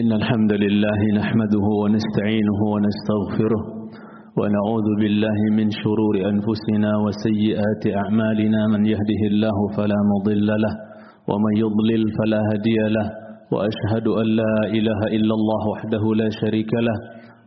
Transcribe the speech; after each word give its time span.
إن 0.00 0.12
الحمد 0.12 0.52
لله 0.64 1.00
نحمده 1.20 1.66
ونستعينه 1.82 2.60
ونستغفره 2.74 3.62
ونعوذ 4.38 4.88
بالله 5.00 5.38
من 5.58 5.68
شرور 5.82 6.14
أنفسنا 6.32 6.90
وسيئات 7.04 7.82
أعمالنا 8.02 8.60
من 8.74 8.82
يهده 8.92 9.22
الله 9.30 9.56
فلا 9.76 9.98
مضل 10.12 10.46
له 10.64 10.74
ومن 11.30 11.52
يضلل 11.64 12.02
فلا 12.18 12.40
هدي 12.52 12.78
له 12.96 13.06
وأشهد 13.52 14.06
أن 14.20 14.26
لا 14.40 14.54
إله 14.78 15.00
إلا 15.16 15.34
الله 15.38 15.62
وحده 15.72 16.02
لا 16.20 16.28
شريك 16.40 16.72
له 16.88 16.96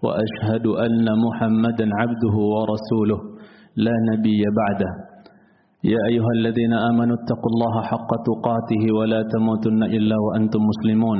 وأشهد 0.05 0.65
أن 0.85 1.05
محمدا 1.25 1.85
عبده 2.01 2.35
ورسوله 2.55 3.19
لا 3.85 3.95
نبي 4.11 4.41
بعده. 4.59 4.91
يا 5.83 5.99
أيها 6.11 6.31
الذين 6.39 6.73
آمنوا 6.73 7.15
اتقوا 7.21 7.51
الله 7.53 7.73
حق 7.91 8.11
تقاته 8.29 8.83
ولا 8.99 9.21
تموتن 9.33 9.81
إلا 9.97 10.15
وأنتم 10.25 10.61
مسلمون. 10.71 11.19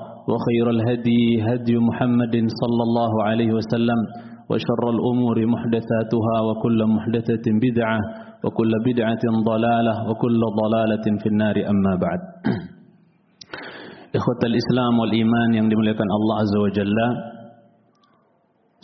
وخير 0.29 0.65
الهدي 0.69 1.23
هدي 1.49 1.75
محمد 1.77 2.35
صلى 2.61 2.81
الله 2.87 3.13
عليه 3.23 3.49
وسلم 3.57 3.99
وشر 4.49 4.83
الأمور 4.95 5.37
محدثاتها 5.53 6.35
وكل 6.47 6.79
محدثة 6.95 7.45
بدعة 7.65 7.99
وكل 8.43 8.71
بدعة 8.85 9.23
ضلالة 9.51 9.93
وكل 10.09 10.41
ضلالة 10.61 11.05
في 11.21 11.27
النار 11.33 11.55
أما 11.71 11.93
بعد 11.95 12.21
Ikhwatal 14.11 14.51
Islam 14.51 14.99
wal 14.99 15.13
Iman 15.15 15.49
yang 15.55 15.71
dimuliakan 15.71 16.03
Allah 16.03 16.35
Azza 16.43 16.59
wa 16.59 16.71
Jalla 16.75 17.07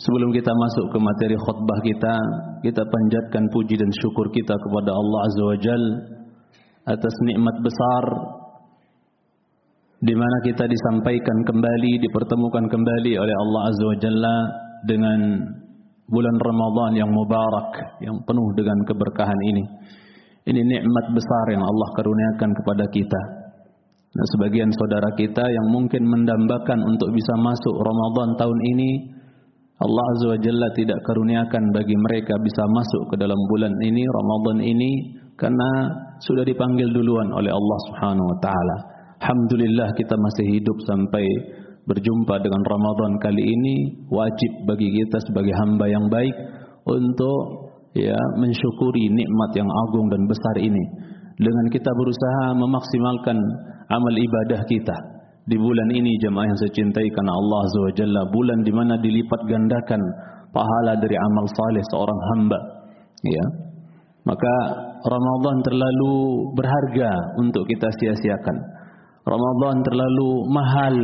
Sebelum 0.00 0.32
kita 0.32 0.56
masuk 0.56 0.88
ke 0.88 0.96
materi 0.96 1.36
khutbah 1.36 1.78
kita 1.84 2.14
Kita 2.64 2.80
panjatkan 2.80 3.44
puji 3.52 3.76
dan 3.76 3.92
syukur 3.92 4.32
kita 4.32 4.56
kepada 4.56 4.88
Allah 4.88 5.20
Azza 5.28 5.44
wa 5.44 5.58
Jalla 5.60 5.94
Atas 6.96 7.12
nikmat 7.28 7.60
besar 7.60 8.04
di 9.98 10.14
mana 10.14 10.36
kita 10.46 10.62
disampaikan 10.70 11.42
kembali, 11.42 11.98
dipertemukan 12.06 12.70
kembali 12.70 13.12
oleh 13.18 13.34
Allah 13.34 13.62
Azza 13.66 13.84
wa 13.84 13.98
Jalla 13.98 14.36
dengan 14.86 15.20
bulan 16.06 16.36
Ramadan 16.38 16.92
yang 17.02 17.10
mubarak, 17.10 17.98
yang 17.98 18.16
penuh 18.22 18.48
dengan 18.54 18.78
keberkahan 18.86 19.40
ini. 19.50 19.64
Ini 20.48 20.60
nikmat 20.64 21.06
besar 21.12 21.44
yang 21.50 21.66
Allah 21.66 21.88
karuniakan 21.98 22.50
kepada 22.62 22.84
kita. 22.88 23.22
Nah, 24.08 24.26
sebagian 24.38 24.72
saudara 24.72 25.12
kita 25.18 25.44
yang 25.44 25.66
mungkin 25.68 26.06
mendambakan 26.08 26.80
untuk 26.80 27.12
bisa 27.12 27.34
masuk 27.36 27.74
Ramadan 27.76 28.38
tahun 28.38 28.60
ini, 28.78 28.90
Allah 29.82 30.04
Azza 30.14 30.26
wa 30.30 30.38
Jalla 30.38 30.68
tidak 30.78 30.98
karuniakan 31.04 31.74
bagi 31.74 31.96
mereka 31.98 32.38
bisa 32.38 32.62
masuk 32.70 33.02
ke 33.12 33.16
dalam 33.18 33.38
bulan 33.50 33.74
ini, 33.82 34.02
Ramadan 34.06 34.58
ini, 34.62 34.90
karena 35.34 35.70
sudah 36.22 36.46
dipanggil 36.46 36.86
duluan 36.94 37.34
oleh 37.34 37.50
Allah 37.50 37.78
Subhanahu 37.90 38.26
wa 38.30 38.38
taala. 38.40 38.97
Alhamdulillah 39.18 39.98
kita 39.98 40.14
masih 40.14 40.46
hidup 40.58 40.78
sampai 40.86 41.26
berjumpa 41.90 42.38
dengan 42.38 42.62
Ramadan 42.62 43.12
kali 43.18 43.42
ini. 43.42 43.76
Wajib 44.06 44.52
bagi 44.70 44.94
kita 44.94 45.18
sebagai 45.26 45.54
hamba 45.58 45.90
yang 45.90 46.06
baik 46.06 46.34
untuk 46.86 47.40
ya 47.98 48.14
mensyukuri 48.38 49.10
nikmat 49.10 49.50
yang 49.58 49.66
agung 49.66 50.06
dan 50.14 50.22
besar 50.30 50.56
ini. 50.62 50.84
Dengan 51.34 51.66
kita 51.70 51.90
berusaha 51.90 52.54
memaksimalkan 52.62 53.38
amal 53.90 54.14
ibadah 54.14 54.62
kita. 54.70 54.96
Di 55.48 55.56
bulan 55.56 55.88
ini 55.90 56.14
jemaah 56.22 56.44
yang 56.44 56.58
saya 56.60 56.72
cintai 56.76 57.08
karena 57.08 57.32
Allah 57.32 57.60
Azza 57.64 58.22
bulan 58.30 58.58
di 58.62 58.70
mana 58.70 59.00
dilipat 59.00 59.40
gandakan 59.48 60.02
pahala 60.54 60.92
dari 61.00 61.16
amal 61.16 61.46
saleh 61.48 61.82
seorang 61.90 62.20
hamba 62.34 62.58
ya. 63.26 63.46
Maka 64.28 64.54
Ramadan 65.08 65.56
terlalu 65.64 66.14
berharga 66.52 67.10
untuk 67.40 67.64
kita 67.64 67.88
sia-siakan 67.96 68.56
Ramadan 69.28 69.84
terlalu 69.84 70.30
mahal 70.48 70.96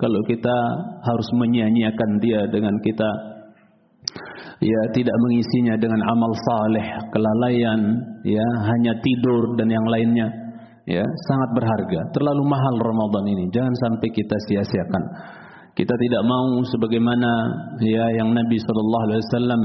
kalau 0.00 0.20
kita 0.24 0.56
harus 1.04 1.28
menyia-nyiakan 1.36 2.10
dia 2.24 2.40
dengan 2.48 2.72
kita 2.80 3.10
ya 4.64 4.80
tidak 4.96 5.16
mengisinya 5.28 5.74
dengan 5.76 6.00
amal 6.08 6.32
saleh, 6.32 6.86
kelalaian, 7.12 7.80
ya 8.24 8.46
hanya 8.64 8.92
tidur 9.04 9.60
dan 9.60 9.68
yang 9.68 9.84
lainnya. 9.84 10.28
Ya, 10.84 11.00
sangat 11.00 11.50
berharga. 11.56 12.12
Terlalu 12.12 12.44
mahal 12.44 12.76
Ramadan 12.76 13.24
ini. 13.24 13.48
Jangan 13.48 13.72
sampai 13.72 14.08
kita 14.12 14.36
sia-siakan. 14.44 15.02
Kita 15.72 15.96
tidak 15.96 16.22
mau 16.28 16.60
sebagaimana 16.60 17.30
ya 17.80 18.04
yang 18.20 18.36
Nabi 18.36 18.60
sallallahu 18.60 19.04
alaihi 19.08 19.20
wasallam 19.24 19.60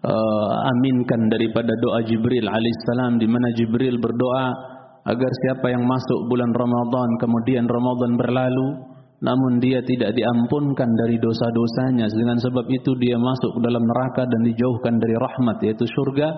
uh, 0.00 0.50
aminkan 0.72 1.28
daripada 1.28 1.76
doa 1.76 2.00
Jibril 2.08 2.48
alaihissalam 2.48 3.20
di 3.20 3.28
mana 3.28 3.52
Jibril 3.52 4.00
berdoa 4.00 4.69
agar 5.04 5.30
siapa 5.46 5.66
yang 5.72 5.84
masuk 5.88 6.28
bulan 6.28 6.52
Ramadan 6.52 7.08
kemudian 7.20 7.64
Ramadan 7.64 8.20
berlalu 8.20 8.90
namun 9.20 9.60
dia 9.60 9.84
tidak 9.84 10.16
diampunkan 10.16 10.88
dari 10.96 11.20
dosa-dosanya. 11.20 12.08
Dengan 12.08 12.40
sebab 12.40 12.64
itu 12.72 12.96
dia 12.96 13.20
masuk 13.20 13.60
dalam 13.60 13.84
neraka 13.84 14.24
dan 14.24 14.40
dijauhkan 14.48 14.96
dari 14.96 15.12
rahmat 15.12 15.60
yaitu 15.60 15.84
surga 15.84 16.28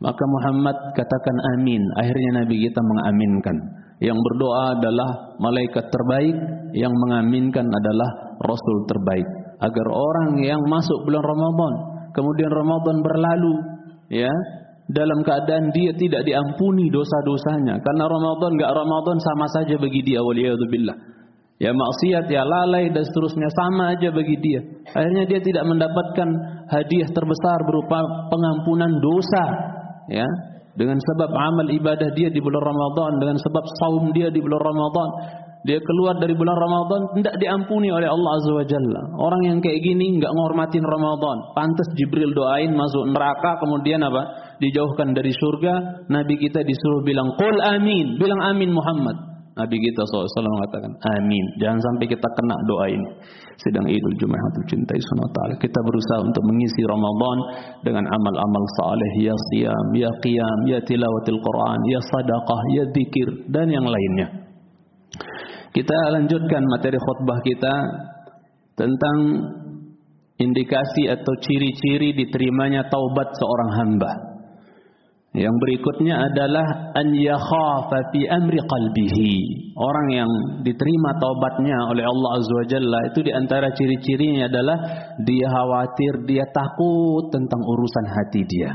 maka 0.00 0.24
Muhammad 0.24 0.76
katakan 0.96 1.36
amin. 1.56 1.80
Akhirnya 2.00 2.44
Nabi 2.44 2.56
kita 2.64 2.80
mengaminkan. 2.80 3.56
Yang 4.00 4.16
berdoa 4.16 4.80
adalah 4.80 5.10
malaikat 5.36 5.92
terbaik 5.92 6.36
yang 6.72 6.92
mengaminkan 6.92 7.68
adalah 7.68 8.36
rasul 8.40 8.88
terbaik. 8.88 9.28
Agar 9.60 9.86
orang 9.92 10.40
yang 10.40 10.60
masuk 10.68 11.04
bulan 11.04 11.20
Ramadan 11.20 11.72
kemudian 12.16 12.48
Ramadan 12.48 12.96
berlalu 13.04 13.54
ya 14.08 14.32
dalam 14.90 15.22
keadaan 15.22 15.70
dia 15.70 15.94
tidak 15.94 16.26
diampuni 16.26 16.90
dosa-dosanya. 16.90 17.78
Karena 17.78 18.04
Ramadan 18.10 18.58
enggak 18.58 18.72
Ramadan 18.74 19.16
sama 19.22 19.46
saja 19.54 19.78
bagi 19.78 20.02
dia 20.02 20.18
waliyadzubillah. 20.22 20.96
Ya 21.60 21.76
maksiat 21.76 22.32
ya 22.32 22.40
lalai 22.40 22.88
dan 22.88 23.04
seterusnya 23.04 23.52
sama 23.52 23.92
aja 23.92 24.08
bagi 24.08 24.32
dia. 24.40 24.60
Akhirnya 24.96 25.28
dia 25.28 25.44
tidak 25.44 25.68
mendapatkan 25.68 26.28
hadiah 26.72 27.08
terbesar 27.12 27.58
berupa 27.68 28.00
pengampunan 28.32 28.96
dosa 28.98 29.44
ya. 30.08 30.24
Dengan 30.70 30.96
sebab 30.96 31.30
amal 31.34 31.66
ibadah 31.68 32.14
dia 32.16 32.32
di 32.32 32.40
bulan 32.40 32.62
Ramadan 32.64 33.20
dengan 33.20 33.36
sebab 33.36 33.64
saum 33.84 34.04
dia 34.16 34.32
di 34.32 34.40
bulan 34.40 34.62
Ramadan 34.64 35.08
dia 35.60 35.76
keluar 35.76 36.16
dari 36.16 36.32
bulan 36.32 36.56
Ramadan 36.56 37.20
tidak 37.20 37.36
diampuni 37.36 37.92
oleh 37.92 38.08
Allah 38.08 38.30
Azza 38.40 38.52
wa 38.56 38.64
Jalla. 38.64 39.02
Orang 39.20 39.42
yang 39.44 39.58
kayak 39.60 39.84
gini 39.84 40.16
enggak 40.16 40.32
ngormatin 40.32 40.80
Ramadan. 40.80 41.36
Pantas 41.52 41.88
Jibril 42.00 42.32
doain 42.32 42.72
masuk 42.72 43.12
neraka 43.12 43.60
kemudian 43.60 44.00
apa? 44.00 44.56
Dijauhkan 44.56 45.12
dari 45.12 45.36
surga. 45.36 46.08
Nabi 46.08 46.40
kita 46.40 46.64
disuruh 46.64 47.04
bilang 47.04 47.36
qul 47.36 47.60
amin, 47.60 48.16
bilang 48.16 48.40
amin 48.40 48.72
Muhammad. 48.72 49.30
Nabi 49.60 49.76
kita 49.76 50.00
SAW 50.08 50.24
mengatakan 50.48 50.96
amin. 51.20 51.44
Jangan 51.60 51.76
sampai 51.84 52.08
kita 52.08 52.28
kena 52.40 52.56
doa 52.64 52.86
ini. 52.88 53.08
Sedang 53.60 53.84
Idul 53.84 54.16
Jumatul 54.16 54.64
cintai 54.64 54.96
sunnah 54.96 55.28
ta'ala. 55.36 55.54
Kita 55.60 55.76
berusaha 55.84 56.24
untuk 56.24 56.40
mengisi 56.48 56.80
Ramadan 56.88 57.38
dengan 57.84 58.08
amal-amal 58.08 58.64
saleh, 58.80 59.12
ya 59.20 59.36
siyam, 59.52 59.86
ya 59.92 60.08
qiyam, 60.24 60.58
ya 60.64 60.80
tilawatil 60.80 61.36
Quran, 61.36 61.78
ya 61.92 62.00
sadaqah, 62.00 62.60
ya 62.80 62.84
zikir 62.96 63.28
dan 63.52 63.68
yang 63.68 63.84
lainnya. 63.84 64.39
Kita 65.70 65.96
lanjutkan 66.18 66.62
materi 66.66 66.98
khutbah 66.98 67.38
kita 67.46 67.74
tentang 68.74 69.18
indikasi 70.40 71.06
atau 71.06 71.32
ciri-ciri 71.38 72.16
diterimanya 72.16 72.90
taubat 72.90 73.28
seorang 73.38 73.70
hamba. 73.78 74.12
Yang 75.30 75.54
berikutnya 75.62 76.26
adalah 76.26 76.90
an 76.90 77.14
yakhafa 77.14 78.10
amri 78.34 78.58
qalbihi. 78.58 79.34
Orang 79.78 80.10
yang 80.10 80.30
diterima 80.66 81.14
taubatnya 81.22 81.86
oleh 81.86 82.02
Allah 82.02 82.30
Azza 82.34 82.50
wa 82.50 82.66
Jalla 82.66 83.00
itu 83.14 83.22
di 83.22 83.30
antara 83.30 83.70
ciri-cirinya 83.70 84.50
adalah 84.50 84.76
dia 85.22 85.46
khawatir, 85.46 86.26
dia 86.26 86.50
takut 86.50 87.30
tentang 87.30 87.62
urusan 87.62 88.06
hati 88.10 88.42
dia. 88.42 88.74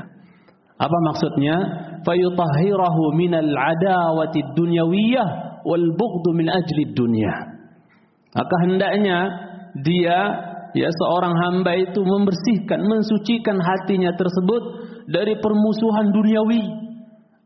Apa 0.79 0.97
maksudnya? 1.11 1.55
Fayutahhirahu 2.07 3.03
minal 3.19 3.51
adawati 3.51 4.55
dunyawiyah 4.55 5.44
wal 5.65 5.87
bughdu 5.97 6.29
min 6.37 6.47
ajli 6.47 6.93
dunya. 6.93 7.33
Maka 8.31 8.55
hendaknya 8.69 9.19
dia 9.81 10.19
ya 10.75 10.89
seorang 10.91 11.33
hamba 11.33 11.73
itu 11.75 11.99
membersihkan, 12.03 12.83
mensucikan 12.85 13.57
hatinya 13.57 14.13
tersebut 14.13 14.63
dari 15.09 15.39
permusuhan 15.41 16.13
duniawi 16.13 16.63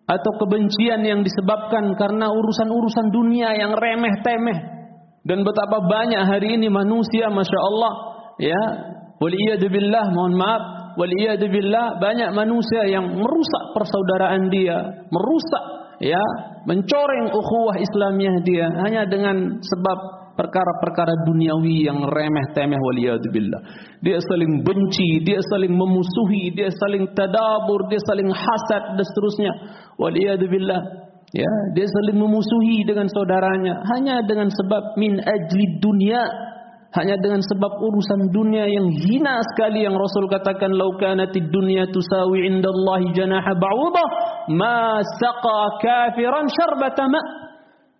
atau 0.09 0.31
kebencian 0.41 1.05
yang 1.05 1.21
disebabkan 1.21 1.93
karena 1.93 2.33
urusan-urusan 2.33 3.13
dunia 3.13 3.53
yang 3.53 3.77
remeh-temeh 3.77 4.81
Dan 5.21 5.45
betapa 5.45 5.85
banyak 5.85 6.25
hari 6.25 6.57
ini 6.57 6.73
manusia 6.73 7.29
Masya 7.29 7.59
Allah 7.61 7.93
ya 8.41 8.61
waliyadzubillah 9.21 10.09
mohon 10.09 10.33
maaf 10.33 10.95
waliyadzubillah 10.97 12.01
banyak 12.01 12.33
manusia 12.33 12.89
yang 12.89 13.05
merusak 13.13 13.63
persaudaraan 13.77 14.49
dia 14.49 15.05
merusak 15.13 15.78
ya 15.99 16.23
mencoreng 16.67 17.31
ukhuwah 17.31 17.75
Islamiyah 17.79 18.37
dia 18.43 18.65
hanya 18.87 19.03
dengan 19.07 19.59
sebab 19.59 19.97
perkara-perkara 20.39 21.27
duniawi 21.27 21.83
yang 21.83 21.99
remeh 22.07 22.45
temeh 22.55 22.79
waliyadzubillah. 22.79 23.61
Dia 23.99 24.23
saling 24.23 24.63
benci 24.63 25.19
dia 25.27 25.43
saling 25.51 25.75
memusuhi 25.75 26.55
dia 26.55 26.71
saling 26.71 27.11
tadabur 27.11 27.91
dia 27.91 27.99
saling 28.07 28.31
hasad 28.31 28.95
dan 28.95 29.03
seterusnya. 29.03 29.51
Waliyadzubillah. 29.99 31.11
Ya, 31.29 31.51
dia 31.77 31.85
saling 31.85 32.17
memusuhi 32.17 32.89
dengan 32.89 33.05
saudaranya 33.05 33.85
hanya 33.93 34.25
dengan 34.25 34.49
sebab 34.49 34.97
min 34.97 35.21
ajli 35.21 35.77
dunia, 35.77 36.25
hanya 36.89 37.21
dengan 37.21 37.37
sebab 37.45 37.85
urusan 37.85 38.33
dunia 38.33 38.65
yang 38.65 38.89
hina 38.89 39.45
sekali 39.53 39.85
yang 39.85 39.93
Rasul 39.93 40.25
katakan 40.25 40.73
lau 40.73 40.97
kanatid 40.97 41.53
dunya 41.53 41.85
tusawi 41.93 42.49
indallahi 42.49 43.13
janaha 43.13 43.53
ba'udah 43.53 44.07
ma 44.57 44.97
saqa 45.21 45.59
kafiran 45.85 46.49
syarbata 46.49 47.05
ma 47.05 47.21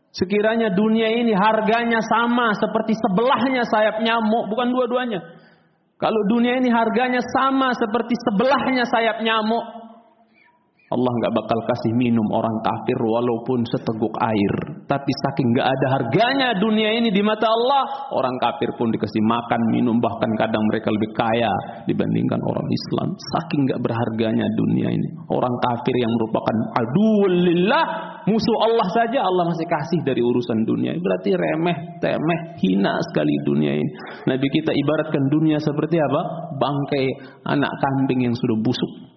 Sekiranya 0.10 0.74
dunia 0.74 1.06
ini 1.22 1.38
harganya 1.38 2.02
sama 2.02 2.50
seperti 2.58 2.98
sebelahnya 2.98 3.62
sayap 3.70 4.02
nyamuk, 4.02 4.50
bukan 4.50 4.74
dua-duanya. 4.74 5.22
Kalau 6.02 6.22
dunia 6.34 6.58
ini 6.58 6.74
harganya 6.74 7.22
sama 7.30 7.70
seperti 7.78 8.18
sebelahnya 8.18 8.90
sayap 8.90 9.22
nyamuk, 9.22 9.62
Allah 10.90 11.14
nggak 11.22 11.34
bakal 11.38 11.60
kasih 11.70 11.94
minum 11.94 12.26
orang 12.34 12.58
kafir 12.66 12.98
walaupun 12.98 13.62
seteguk 13.70 14.10
air. 14.26 14.54
Tapi 14.90 15.12
saking 15.22 15.54
nggak 15.54 15.68
ada 15.70 15.88
harganya 16.02 16.48
dunia 16.58 16.98
ini 16.98 17.14
di 17.14 17.22
mata 17.22 17.46
Allah, 17.46 18.10
orang 18.10 18.34
kafir 18.42 18.74
pun 18.74 18.90
dikasih 18.90 19.22
makan, 19.22 19.62
minum, 19.70 20.02
bahkan 20.02 20.34
kadang 20.34 20.66
mereka 20.66 20.90
lebih 20.90 21.14
kaya 21.14 21.54
dibandingkan 21.86 22.42
orang 22.42 22.66
Islam. 22.66 23.14
Saking 23.38 23.70
nggak 23.70 23.82
berharganya 23.86 24.50
dunia 24.58 24.90
ini. 24.90 25.10
Orang 25.30 25.54
kafir 25.70 25.94
yang 25.94 26.10
merupakan 26.10 26.56
adullillah, 26.82 27.86
musuh 28.26 28.58
Allah 28.66 28.88
saja 28.90 29.22
Allah 29.22 29.46
masih 29.46 29.70
kasih 29.70 30.02
dari 30.02 30.26
urusan 30.26 30.66
dunia. 30.66 30.98
Berarti 30.98 31.38
remeh, 31.38 32.02
temeh, 32.02 32.40
hina 32.66 32.98
sekali 33.14 33.38
dunia 33.46 33.78
ini. 33.78 33.92
Nabi 34.26 34.48
kita 34.50 34.74
ibaratkan 34.74 35.22
dunia 35.30 35.62
seperti 35.62 36.02
apa? 36.02 36.22
Bangkai 36.58 37.06
anak 37.46 37.70
kambing 37.78 38.26
yang 38.26 38.34
sudah 38.34 38.58
busuk. 38.58 39.09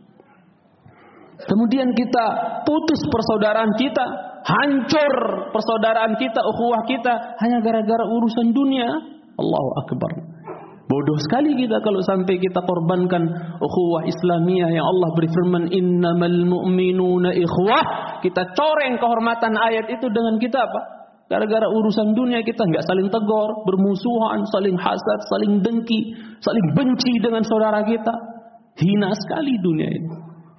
Kemudian 1.46 1.90
kita 1.94 2.26
putus 2.62 3.00
persaudaraan 3.10 3.72
kita, 3.74 4.04
hancur 4.46 5.12
persaudaraan 5.50 6.14
kita, 6.18 6.40
ukhuwah 6.42 6.82
kita 6.86 7.12
hanya 7.42 7.58
gara-gara 7.62 8.04
urusan 8.06 8.54
dunia. 8.54 8.88
Allahu 9.38 9.70
akbar. 9.82 10.10
Bodoh 10.92 11.16
sekali 11.24 11.56
kita 11.56 11.80
kalau 11.80 12.04
sampai 12.04 12.36
kita 12.36 12.60
korbankan 12.68 13.24
ukhuwah 13.64 14.04
Islamiyah 14.04 14.68
yang 14.76 14.84
Allah 14.84 15.10
berfirman 15.16 15.72
innamal 15.72 16.36
mu'minuna 16.44 17.32
ikhwah. 17.32 18.20
Kita 18.20 18.52
coreng 18.52 19.00
kehormatan 19.00 19.56
ayat 19.56 19.88
itu 19.88 20.06
dengan 20.12 20.36
kita 20.36 20.68
apa? 20.68 20.80
Gara-gara 21.32 21.64
urusan 21.64 22.12
dunia 22.12 22.44
kita 22.44 22.60
nggak 22.68 22.84
saling 22.84 23.08
tegur, 23.08 23.64
bermusuhan, 23.64 24.44
saling 24.52 24.76
hasad, 24.76 25.20
saling 25.32 25.64
dengki, 25.64 26.12
saling 26.44 26.66
benci 26.76 27.12
dengan 27.24 27.40
saudara 27.40 27.80
kita. 27.88 28.12
Hina 28.76 29.16
sekali 29.16 29.56
dunia 29.64 29.88
ini. 29.88 30.10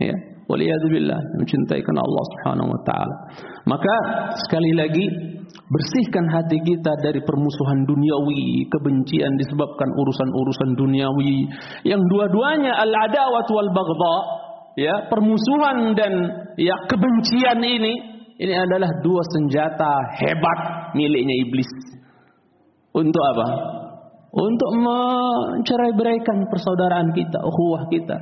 Ya. 0.02 0.33
Waliyadzubillah 0.44 1.40
mencintai 1.40 1.80
karena 1.80 2.04
Allah 2.04 2.24
Subhanahu 2.36 2.68
wa 2.68 2.82
taala. 2.84 3.16
Maka 3.64 3.96
sekali 4.44 4.76
lagi 4.76 5.06
bersihkan 5.72 6.28
hati 6.28 6.60
kita 6.60 6.92
dari 7.00 7.24
permusuhan 7.24 7.88
duniawi, 7.88 8.68
kebencian 8.68 9.40
disebabkan 9.40 9.88
urusan-urusan 9.96 10.70
duniawi 10.76 11.48
yang 11.88 12.04
dua-duanya 12.12 12.76
al-adawat 12.76 13.48
wal 13.48 13.72
baghdha, 13.72 14.16
ya, 14.76 14.96
permusuhan 15.08 15.96
dan 15.96 16.14
ya 16.60 16.76
kebencian 16.92 17.64
ini 17.64 17.94
ini 18.44 18.54
adalah 18.54 18.90
dua 19.00 19.24
senjata 19.32 19.92
hebat 20.20 20.60
miliknya 21.00 21.36
iblis. 21.48 21.70
Untuk 22.94 23.24
apa? 23.24 23.48
Untuk 24.34 24.72
mencerai-beraikan 24.82 26.50
persaudaraan 26.50 27.14
kita, 27.14 27.40
ukhuwah 27.42 27.86
kita 27.88 28.18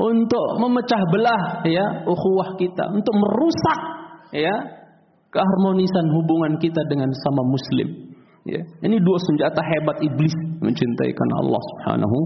untuk 0.00 0.46
memecah 0.56 1.02
belah 1.12 1.44
ya 1.68 1.84
ukhuwah 2.08 2.56
kita, 2.56 2.88
untuk 2.88 3.14
merusak 3.20 3.80
ya 4.32 4.54
keharmonisan 5.28 6.06
hubungan 6.16 6.56
kita 6.56 6.80
dengan 6.88 7.12
sama 7.12 7.42
muslim. 7.44 7.88
Ya, 8.48 8.64
ini 8.80 8.96
dua 9.04 9.18
senjata 9.20 9.60
hebat 9.60 10.00
iblis 10.00 10.32
mencintai 10.64 11.12
karena 11.12 11.34
Allah 11.44 11.60
Subhanahu 11.60 12.18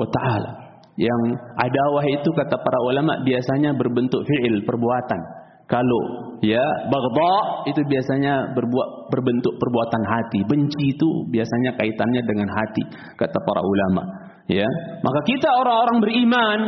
wa 0.00 0.06
taala. 0.08 0.52
Yang 0.98 1.38
adawah 1.54 2.04
itu 2.08 2.30
kata 2.34 2.56
para 2.58 2.78
ulama 2.88 3.20
biasanya 3.22 3.76
berbentuk 3.76 4.24
fi'il, 4.24 4.64
perbuatan. 4.64 5.20
Kalau 5.68 6.02
ya 6.40 6.64
baghdha 6.88 7.68
itu 7.68 7.84
biasanya 7.84 8.56
berbuat 8.56 9.12
berbentuk 9.12 9.60
perbuatan 9.60 10.02
hati. 10.08 10.40
Benci 10.48 10.96
itu 10.96 11.28
biasanya 11.28 11.76
kaitannya 11.76 12.24
dengan 12.24 12.48
hati 12.48 12.82
kata 13.20 13.38
para 13.44 13.60
ulama. 13.60 14.02
Ya, 14.48 14.64
maka 15.04 15.20
kita 15.28 15.52
orang-orang 15.52 16.00
beriman 16.00 16.58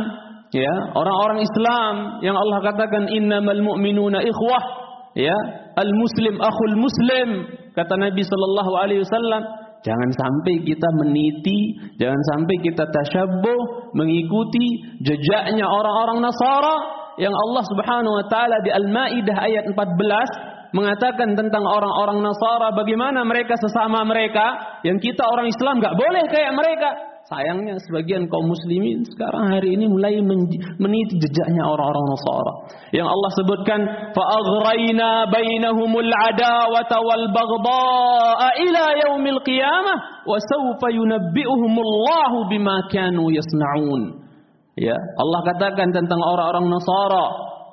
ya 0.51 0.73
orang-orang 0.95 1.43
Islam 1.43 1.93
yang 2.23 2.35
Allah 2.35 2.59
katakan 2.63 3.07
innamal 3.11 3.59
mu'minuna 3.63 4.23
ikhwah. 4.23 4.63
Ya 5.11 5.35
al 5.75 5.91
muslim 5.91 6.39
akhul 6.39 6.75
muslim. 6.79 7.29
Kata 7.75 7.99
Nabi 7.99 8.23
sallallahu 8.23 8.71
alaihi 8.79 9.03
wasallam 9.03 9.43
jangan 9.81 10.09
sampai 10.13 10.61
kita 10.61 10.87
meniti 11.01 11.75
jangan 11.97 12.21
sampai 12.33 12.55
kita 12.61 12.85
tasyabbuh 12.85 13.91
mengikuti 13.97 14.97
jejaknya 15.01 15.65
orang-orang 15.65 16.21
Nasara 16.21 16.75
yang 17.17 17.33
Allah 17.33 17.63
Subhanahu 17.65 18.13
wa 18.13 18.25
taala 18.29 18.61
di 18.61 18.71
Al-Maidah 18.71 19.37
ayat 19.41 19.65
14 19.73 20.71
mengatakan 20.71 21.35
tentang 21.35 21.65
orang-orang 21.65 22.23
Nasara 22.23 22.71
bagaimana 22.77 23.25
mereka 23.27 23.57
sesama 23.59 24.05
mereka 24.07 24.79
yang 24.87 25.01
kita 25.01 25.25
orang 25.27 25.49
Islam 25.49 25.81
nggak 25.81 25.97
boleh 25.97 26.23
kayak 26.31 26.53
mereka 26.55 26.89
Sayangnya 27.31 27.79
sebagian 27.87 28.27
kaum 28.27 28.51
muslimin 28.51 29.07
sekarang 29.07 29.55
hari 29.55 29.79
ini 29.79 29.87
mulai 29.87 30.19
meniti 30.19 31.15
jejaknya 31.15 31.63
orang-orang 31.63 32.03
Nasara. 32.11 32.53
Yang 32.91 33.07
Allah 33.07 33.31
sebutkan 33.39 33.79
fa'aghrayna 34.11 35.31
bainahumul 35.31 36.11
adawata 36.11 36.99
wal 36.99 37.25
baghdha'a 37.31 38.47
ila 38.67 38.83
yaumil 38.99 39.39
qiyamah 39.47 40.27
wa 40.27 40.35
sawfa 40.43 40.91
yunabbi'uhumullahu 40.91 42.51
bima 42.51 42.83
kanu 42.91 43.31
yasna'un. 43.31 44.27
Ya, 44.75 44.99
Allah 44.99 45.39
katakan 45.55 45.87
tentang 45.95 46.19
orang-orang 46.19 46.67
Nasara, 46.67 47.25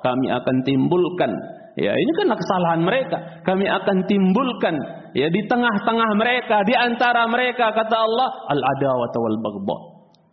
kami 0.06 0.38
akan 0.38 0.56
timbulkan 0.62 1.35
Ya, 1.78 1.94
ini 1.94 2.11
kan 2.18 2.26
kesalahan 2.35 2.83
mereka. 2.83 3.38
Kami 3.47 3.62
akan 3.71 4.02
timbulkan 4.11 4.75
ya 5.15 5.29
di 5.29 5.41
tengah-tengah 5.47 6.11
mereka, 6.17 6.65
di 6.65 6.75
antara 6.75 7.25
mereka 7.29 7.73
kata 7.73 7.97
Allah 7.97 8.29
al-adawat 8.49 9.12
wal 9.17 9.38
baghdha. 9.41 9.77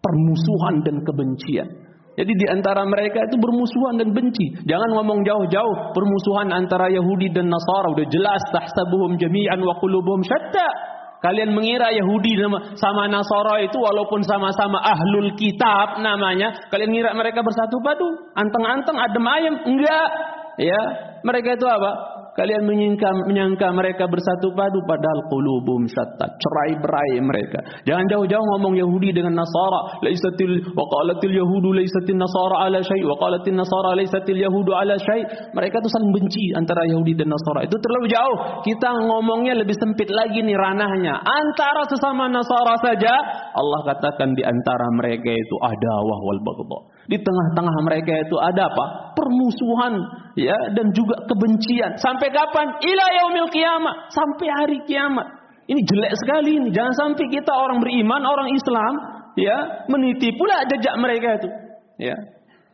Permusuhan 0.02 0.86
dan 0.86 1.02
kebencian. 1.02 1.68
Jadi 2.16 2.32
di 2.32 2.46
antara 2.48 2.88
mereka 2.88 3.28
itu 3.28 3.36
bermusuhan 3.36 4.00
dan 4.00 4.16
benci. 4.16 4.56
Jangan 4.64 4.96
ngomong 4.96 5.28
jauh-jauh 5.28 5.92
permusuhan 5.92 6.48
antara 6.56 6.88
Yahudi 6.88 7.28
dan 7.36 7.52
Nasara 7.52 7.92
udah 7.92 8.08
jelas 8.08 8.40
tahsabuhum 8.56 9.20
jami'an 9.20 9.60
wa 9.60 9.76
qulubuhum 9.84 10.24
syatta. 10.24 10.96
Kalian 11.20 11.52
mengira 11.52 11.92
Yahudi 11.92 12.40
sama 12.80 13.12
Nasara 13.12 13.60
itu 13.66 13.76
walaupun 13.82 14.24
sama-sama 14.24 14.80
ahlul 14.80 15.36
kitab 15.36 16.00
namanya, 16.00 16.56
kalian 16.72 16.94
mengira 16.94 17.12
mereka 17.18 17.44
bersatu 17.44 17.82
padu, 17.84 18.08
anteng-anteng 18.38 18.96
adem 18.96 19.26
ayem? 19.26 19.56
Enggak. 19.66 20.10
Ya, 20.56 20.82
mereka 21.28 21.60
itu 21.60 21.68
apa? 21.68 22.15
Kalian 22.36 22.68
menyangka, 22.68 23.08
menyangka 23.32 23.72
mereka 23.72 24.12
bersatu 24.12 24.52
padu 24.52 24.84
padahal 24.84 25.24
qulubum 25.32 25.88
syatta. 25.88 26.36
Cerai 26.36 26.76
berai 26.84 27.24
mereka. 27.24 27.64
Jangan 27.88 28.12
jauh-jauh 28.12 28.46
ngomong 28.56 28.76
Yahudi 28.76 29.16
dengan 29.16 29.40
Nasara. 29.40 30.04
Laisatil 30.04 30.76
wa 30.76 30.84
qalatil 30.84 31.32
yahudu 31.32 31.72
laisatil 31.72 32.20
nasara 32.20 32.68
ala 32.68 32.84
syai 32.84 33.08
wa 33.08 33.16
qalatil 33.16 33.56
nasara 33.56 33.96
laisatil 33.96 34.36
yahudu 34.36 34.76
ala 34.76 35.00
syai. 35.00 35.24
Mereka 35.56 35.80
itu 35.80 35.88
saling 35.88 36.12
benci 36.12 36.46
antara 36.60 36.84
Yahudi 36.92 37.16
dan 37.16 37.32
Nasara. 37.32 37.64
Itu 37.64 37.80
terlalu 37.80 38.12
jauh. 38.12 38.38
Kita 38.68 38.90
ngomongnya 39.08 39.56
lebih 39.56 39.80
sempit 39.80 40.12
lagi 40.12 40.44
nih 40.44 40.60
ranahnya. 40.60 41.16
Antara 41.24 41.88
sesama 41.88 42.28
Nasara 42.28 42.76
saja 42.84 43.14
Allah 43.56 43.80
katakan 43.96 44.36
di 44.36 44.44
antara 44.44 44.92
mereka 44.92 45.32
itu 45.32 45.56
ada 45.64 45.94
wal 46.04 46.42
baghdha. 46.44 46.95
Di 47.06 47.22
tengah-tengah 47.22 47.76
mereka 47.86 48.18
itu 48.18 48.36
ada 48.42 48.66
apa? 48.66 49.14
Permusuhan 49.14 49.94
ya 50.34 50.58
dan 50.74 50.90
juga 50.90 51.22
kebencian. 51.30 52.02
Sampai 52.02 52.34
kapan? 52.34 52.82
Ila 52.82 53.06
yaumil 53.22 53.50
kiamat. 53.54 54.10
Sampai 54.10 54.48
hari 54.50 54.78
kiamat. 54.90 55.28
Ini 55.66 55.82
jelek 55.82 56.14
sekali 56.18 56.62
ini. 56.62 56.70
Jangan 56.74 56.94
sampai 56.94 57.26
kita 57.30 57.54
orang 57.54 57.82
beriman, 57.82 58.22
orang 58.26 58.50
Islam 58.54 58.94
ya 59.38 59.86
meniti 59.90 60.34
pula 60.34 60.66
jejak 60.70 60.96
mereka 60.98 61.42
itu. 61.42 61.50
Ya. 61.96 62.18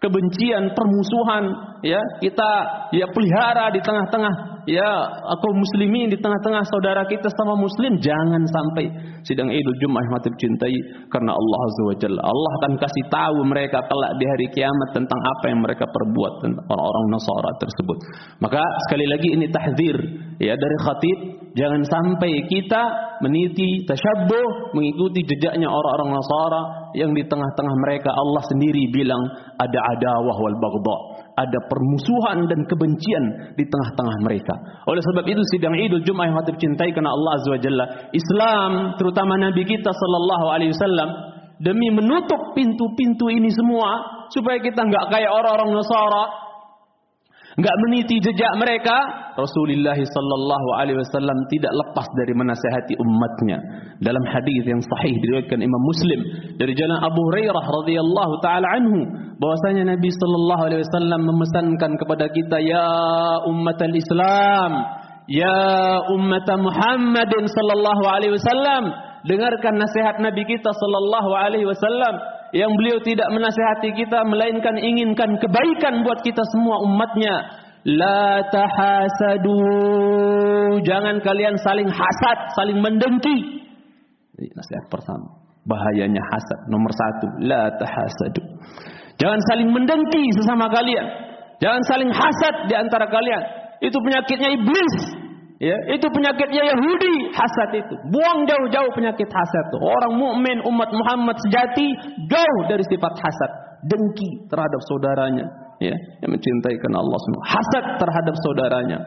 kebencian, 0.02 0.74
permusuhan, 0.74 1.71
ya 1.82 2.02
kita 2.22 2.50
ya 2.94 3.06
pelihara 3.10 3.74
di 3.74 3.82
tengah-tengah 3.82 4.52
ya 4.70 4.90
kaum 5.42 5.58
muslimin 5.58 6.14
di 6.14 6.18
tengah-tengah 6.22 6.62
saudara 6.70 7.02
kita 7.10 7.30
sama 7.34 7.58
muslim 7.58 7.98
jangan 7.98 8.46
sampai 8.46 8.86
sidang 9.26 9.50
Idul 9.50 9.78
Jumat 9.82 10.06
mati 10.14 10.30
cintai 10.38 10.76
karena 11.10 11.34
Allah 11.34 11.60
Azza 11.66 11.84
wa 11.86 11.96
Jalla. 11.98 12.22
Allah 12.22 12.52
akan 12.62 12.74
kasih 12.78 13.06
tahu 13.10 13.38
mereka 13.46 13.82
kelak 13.86 14.12
di 14.18 14.26
hari 14.26 14.48
kiamat 14.54 14.90
tentang 14.94 15.20
apa 15.22 15.46
yang 15.50 15.60
mereka 15.62 15.86
perbuat 15.90 16.34
tentang 16.46 16.66
orang-orang 16.70 17.06
Nasara 17.14 17.52
tersebut. 17.58 17.98
Maka 18.42 18.62
sekali 18.90 19.06
lagi 19.10 19.30
ini 19.34 19.46
tahzir 19.50 19.98
ya 20.42 20.54
dari 20.58 20.78
khatib 20.86 21.18
jangan 21.58 21.82
sampai 21.86 22.32
kita 22.50 22.84
meniti 23.22 23.86
tasyabbuh 23.86 24.74
mengikuti 24.74 25.26
jejaknya 25.26 25.70
orang-orang 25.70 26.18
Nasara 26.18 26.62
yang 26.98 27.14
di 27.14 27.24
tengah-tengah 27.26 27.76
mereka 27.88 28.10
Allah 28.14 28.44
sendiri 28.50 28.90
bilang 28.92 29.22
ada 29.58 29.80
adawah 29.98 30.38
wal 30.38 30.58
baghdha 30.58 30.98
ada 31.38 31.60
permusuhan 31.72 32.52
dan 32.52 32.68
kebencian 32.68 33.56
di 33.56 33.64
tengah-tengah 33.64 34.18
mereka. 34.28 34.52
Oleh 34.92 35.00
sebab 35.00 35.24
itu 35.24 35.40
sidang 35.56 35.80
Idul 35.80 36.04
Jumat 36.04 36.28
yang 36.28 36.36
hati 36.36 36.52
cintai 36.60 36.92
karena 36.92 37.16
Allah 37.16 37.32
Azza 37.40 37.50
wa 37.56 37.62
Jalla, 37.64 37.86
Islam 38.12 38.72
terutama 39.00 39.40
Nabi 39.40 39.64
kita 39.64 39.96
sallallahu 39.96 40.46
alaihi 40.52 40.76
wasallam 40.76 41.10
demi 41.64 41.88
menutup 41.96 42.52
pintu-pintu 42.52 43.32
ini 43.32 43.48
semua 43.56 44.28
supaya 44.36 44.60
kita 44.60 44.84
nggak 44.84 45.16
kayak 45.16 45.32
orang-orang 45.32 45.80
Nasara 45.80 46.51
nggak 47.60 47.76
meniti 47.88 48.16
jejak 48.24 48.54
mereka, 48.56 48.96
Rasulullah 49.36 49.98
sallallahu 49.98 50.68
alaihi 50.80 50.96
wasallam 51.00 51.36
tidak 51.52 51.74
lepas 51.76 52.08
dari 52.16 52.32
menasihati 52.32 52.96
umatnya. 52.96 53.58
Dalam 54.00 54.24
hadis 54.24 54.64
yang 54.64 54.80
sahih 54.80 55.14
diriwayatkan 55.20 55.60
Imam 55.60 55.84
Muslim 55.84 56.20
dari 56.56 56.72
jalan 56.74 57.00
Abu 57.04 57.22
Hurairah 57.28 57.66
radhiyallahu 57.68 58.34
taala 58.40 58.68
anhu 58.80 59.00
bahwasanya 59.36 59.94
Nabi 59.94 60.10
sallallahu 60.10 60.62
alaihi 60.72 60.82
wasallam 60.88 61.22
memesankan 61.28 61.92
kepada 62.00 62.26
kita 62.32 62.58
ya 62.64 62.88
ummatal 63.46 63.96
Islam, 63.96 64.72
ya 65.28 65.60
ummat 66.08 66.48
Muhammadin 66.56 67.46
sallallahu 67.52 68.04
alaihi 68.08 68.36
wasallam, 68.40 68.84
dengarkan 69.28 69.76
nasihat 69.76 70.24
Nabi 70.24 70.48
kita 70.48 70.72
sallallahu 70.72 71.30
alaihi 71.36 71.68
wasallam 71.68 72.41
yang 72.52 72.72
beliau 72.76 73.00
tidak 73.00 73.28
menasihati 73.32 73.96
kita 73.96 74.28
melainkan 74.28 74.76
inginkan 74.76 75.40
kebaikan 75.40 76.04
buat 76.04 76.20
kita 76.24 76.44
semua 76.52 76.84
umatnya. 76.84 77.36
La 77.82 78.46
tahasadu. 78.54 79.58
Jangan 80.86 81.18
kalian 81.26 81.58
saling 81.58 81.90
hasad 81.90 82.38
saling 82.54 82.78
mendengki. 82.78 83.66
Nasihat 84.38 84.86
pertama. 84.92 85.42
Bahayanya 85.66 86.22
hasad 86.30 86.60
nomor 86.70 86.92
satu. 86.94 87.28
La 87.42 87.72
tahasadu. 87.80 88.44
Jangan 89.18 89.42
saling 89.50 89.70
mendengki 89.74 90.24
sesama 90.38 90.70
kalian. 90.70 91.08
Jangan 91.62 91.82
saling 91.90 92.12
hasad 92.14 92.56
di 92.70 92.76
antara 92.78 93.06
kalian. 93.10 93.44
Itu 93.82 93.98
penyakitnya 93.98 94.50
iblis 94.62 95.21
Ya, 95.62 95.78
itu 95.94 96.10
penyakitnya 96.10 96.74
Yahudi, 96.74 97.30
hasad 97.38 97.70
itu. 97.78 97.94
Buang 98.10 98.50
jauh-jauh 98.50 98.92
penyakit 98.98 99.30
hasad 99.30 99.66
itu. 99.70 99.78
Orang 99.78 100.18
mukmin 100.18 100.58
umat 100.66 100.90
Muhammad 100.90 101.38
sejati 101.46 101.86
jauh 102.26 102.62
dari 102.66 102.82
sifat 102.90 103.14
hasad, 103.14 103.52
dengki 103.86 104.50
terhadap 104.50 104.82
saudaranya, 104.90 105.46
ya, 105.78 105.94
yang 106.26 106.34
mencintai 106.34 106.76
karena 106.82 106.98
Allah 106.98 107.20
semua. 107.30 107.44
Hasad 107.46 107.86
terhadap 108.02 108.36
saudaranya. 108.42 109.00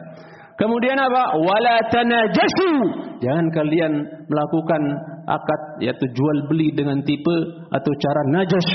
Kemudian 0.55 0.95
apa? 0.95 1.35
Wala 1.43 1.75
tanajashu. 1.91 2.71
Jangan 3.19 3.51
kalian 3.51 3.91
melakukan 4.31 4.81
akad 5.27 5.61
yaitu 5.83 6.07
jual 6.15 6.37
beli 6.47 6.71
dengan 6.71 7.03
tipe 7.03 7.35
atau 7.67 7.91
cara 7.99 8.21
najas. 8.31 8.67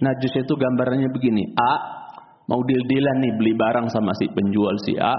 Najas 0.00 0.32
itu 0.32 0.52
gambarannya 0.56 1.12
begini. 1.12 1.44
A 1.52 1.72
mau 2.48 2.64
deal-dealan 2.64 3.16
nih 3.20 3.32
beli 3.36 3.52
barang 3.52 3.92
sama 3.92 4.16
si 4.16 4.32
penjual 4.32 4.72
si 4.88 4.96
A 4.96 5.12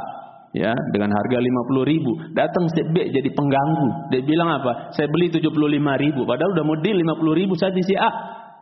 ya 0.55 0.71
dengan 0.93 1.11
harga 1.11 1.37
50 1.41 1.91
ribu. 1.91 2.11
Datang 2.31 2.71
si 2.71 2.81
B 2.93 3.11
jadi 3.11 3.29
pengganggu. 3.33 4.13
Dia 4.13 4.21
bilang 4.23 4.49
apa? 4.61 4.93
Saya 4.95 5.11
beli 5.11 5.33
75 5.33 5.51
ribu. 5.99 6.21
Padahal 6.23 6.51
udah 6.55 6.63
mau 6.63 6.77
deal 6.79 6.99
50 7.01 7.39
ribu 7.39 7.53
saya 7.59 7.71
di 7.75 7.83
si 7.83 7.95
A. 7.97 8.11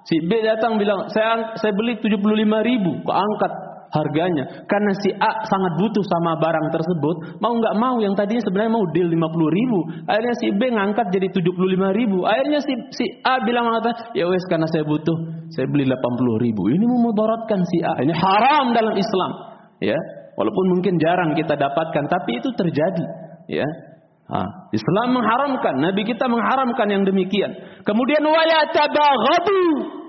Si 0.05 0.21
B 0.21 0.31
datang 0.45 0.77
bilang 0.77 1.09
saya 1.09 1.57
saya 1.57 1.73
beli 1.73 1.97
75 1.97 2.21
ribu. 2.61 2.91
Kok 3.05 3.17
angkat 3.17 3.51
harganya? 3.93 4.65
Karena 4.65 4.91
si 5.01 5.09
A 5.17 5.45
sangat 5.45 5.77
butuh 5.81 6.03
sama 6.05 6.37
barang 6.37 6.67
tersebut. 6.73 7.41
Mau 7.41 7.53
nggak 7.57 7.75
mau 7.77 7.97
yang 8.01 8.13
tadinya 8.17 8.41
sebenarnya 8.45 8.73
mau 8.73 8.85
deal 8.93 9.09
50 9.09 9.17
ribu. 9.57 9.79
Akhirnya 10.09 10.35
si 10.41 10.47
B 10.53 10.61
ngangkat 10.73 11.09
jadi 11.13 11.27
75 11.29 11.97
ribu. 11.97 12.25
Akhirnya 12.25 12.59
si, 12.61 12.73
si 12.93 13.05
A 13.25 13.41
bilang 13.45 13.69
apa? 13.69 14.13
Ya 14.17 14.29
wes 14.29 14.45
karena 14.49 14.69
saya 14.69 14.85
butuh 14.85 15.47
saya 15.53 15.65
beli 15.69 15.85
80 15.89 16.45
ribu. 16.49 16.69
Ini 16.69 16.85
memudaratkan 16.85 17.61
si 17.65 17.77
A. 17.81 17.93
Ini 18.01 18.13
haram 18.13 18.73
dalam 18.73 18.93
Islam. 18.97 19.31
Ya 19.81 19.97
Walaupun 20.35 20.65
mungkin 20.75 20.99
jarang 20.99 21.31
kita 21.35 21.55
dapatkan, 21.55 22.03
tapi 22.11 22.31
itu 22.39 22.49
terjadi. 22.55 23.05
Ya, 23.47 23.67
Ha, 24.25 24.41
Islam 24.73 25.21
mengharamkan, 25.21 25.85
Nabi 25.85 26.01
kita 26.01 26.25
mengharamkan 26.25 26.89
yang 26.89 27.05
demikian. 27.05 27.53
Kemudian 27.85 28.25
wala. 28.25 28.65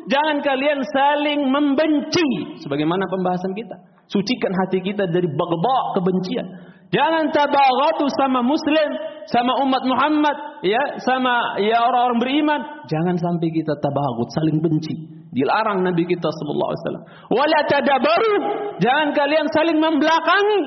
Jangan 0.07 0.39
kalian 0.41 0.81
saling 0.87 1.41
membenci 1.53 2.57
sebagaimana 2.65 3.05
pembahasan 3.13 3.53
kita. 3.53 3.77
Sucikan 4.09 4.55
hati 4.55 4.81
kita 4.81 5.05
dari 5.11 5.29
bagba 5.29 6.01
kebencian. 6.01 6.47
Jangan 6.95 7.35
tabaghadu 7.35 8.07
sama 8.15 8.41
muslim, 8.47 8.89
sama 9.27 9.59
umat 9.67 9.83
Muhammad, 9.83 10.37
ya, 10.63 10.81
sama 11.03 11.59
ya 11.59 11.83
orang-orang 11.83 12.19
beriman. 12.23 12.61
Jangan 12.87 13.19
sampai 13.19 13.51
kita 13.51 13.75
tabaghut, 13.83 14.31
saling 14.39 14.63
benci. 14.63 14.95
Dilarang 15.37 15.85
Nabi 15.85 16.09
kita 16.09 16.33
sallallahu 16.33 16.71
alaihi 16.73 16.81
wasallam. 16.81 17.05
Wala 17.29 17.59
tadabaru. 17.69 18.35
Jangan 18.81 19.09
kalian 19.13 19.47
saling 19.53 19.77
membelakangi, 19.77 20.61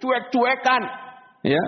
cuek-cuekan. 0.00 0.82
Ya. 1.44 1.64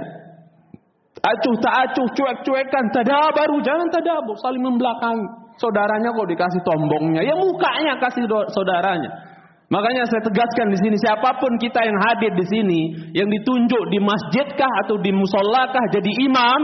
Acuh 1.21 1.57
tak 1.61 1.75
acuh, 1.85 2.09
cuek-cuekan, 2.17 2.85
tadabaru, 2.97 3.61
jangan 3.61 3.93
tadabar, 3.93 4.37
saling 4.41 4.65
membelakangi. 4.65 5.27
Saudaranya 5.57 6.13
kok 6.13 6.29
dikasih 6.29 6.61
tombongnya, 6.65 7.25
ya 7.25 7.33
mukanya 7.33 7.97
kasih 7.97 8.29
saudaranya. 8.53 9.09
Makanya 9.67 10.05
saya 10.07 10.23
tegaskan 10.23 10.71
di 10.71 10.79
sini 10.79 10.97
siapa 11.01 11.43
pun 11.43 11.51
kita 11.59 11.81
yang 11.81 11.99
hadir 12.05 12.33
di 12.37 12.45
sini, 12.47 12.81
yang 13.17 13.27
ditunjuk 13.27 13.83
di 13.91 13.99
masjidkah 13.99 14.73
atau 14.87 15.01
di 15.01 15.11
musallakah 15.11 15.85
jadi 15.91 16.13
imam, 16.29 16.61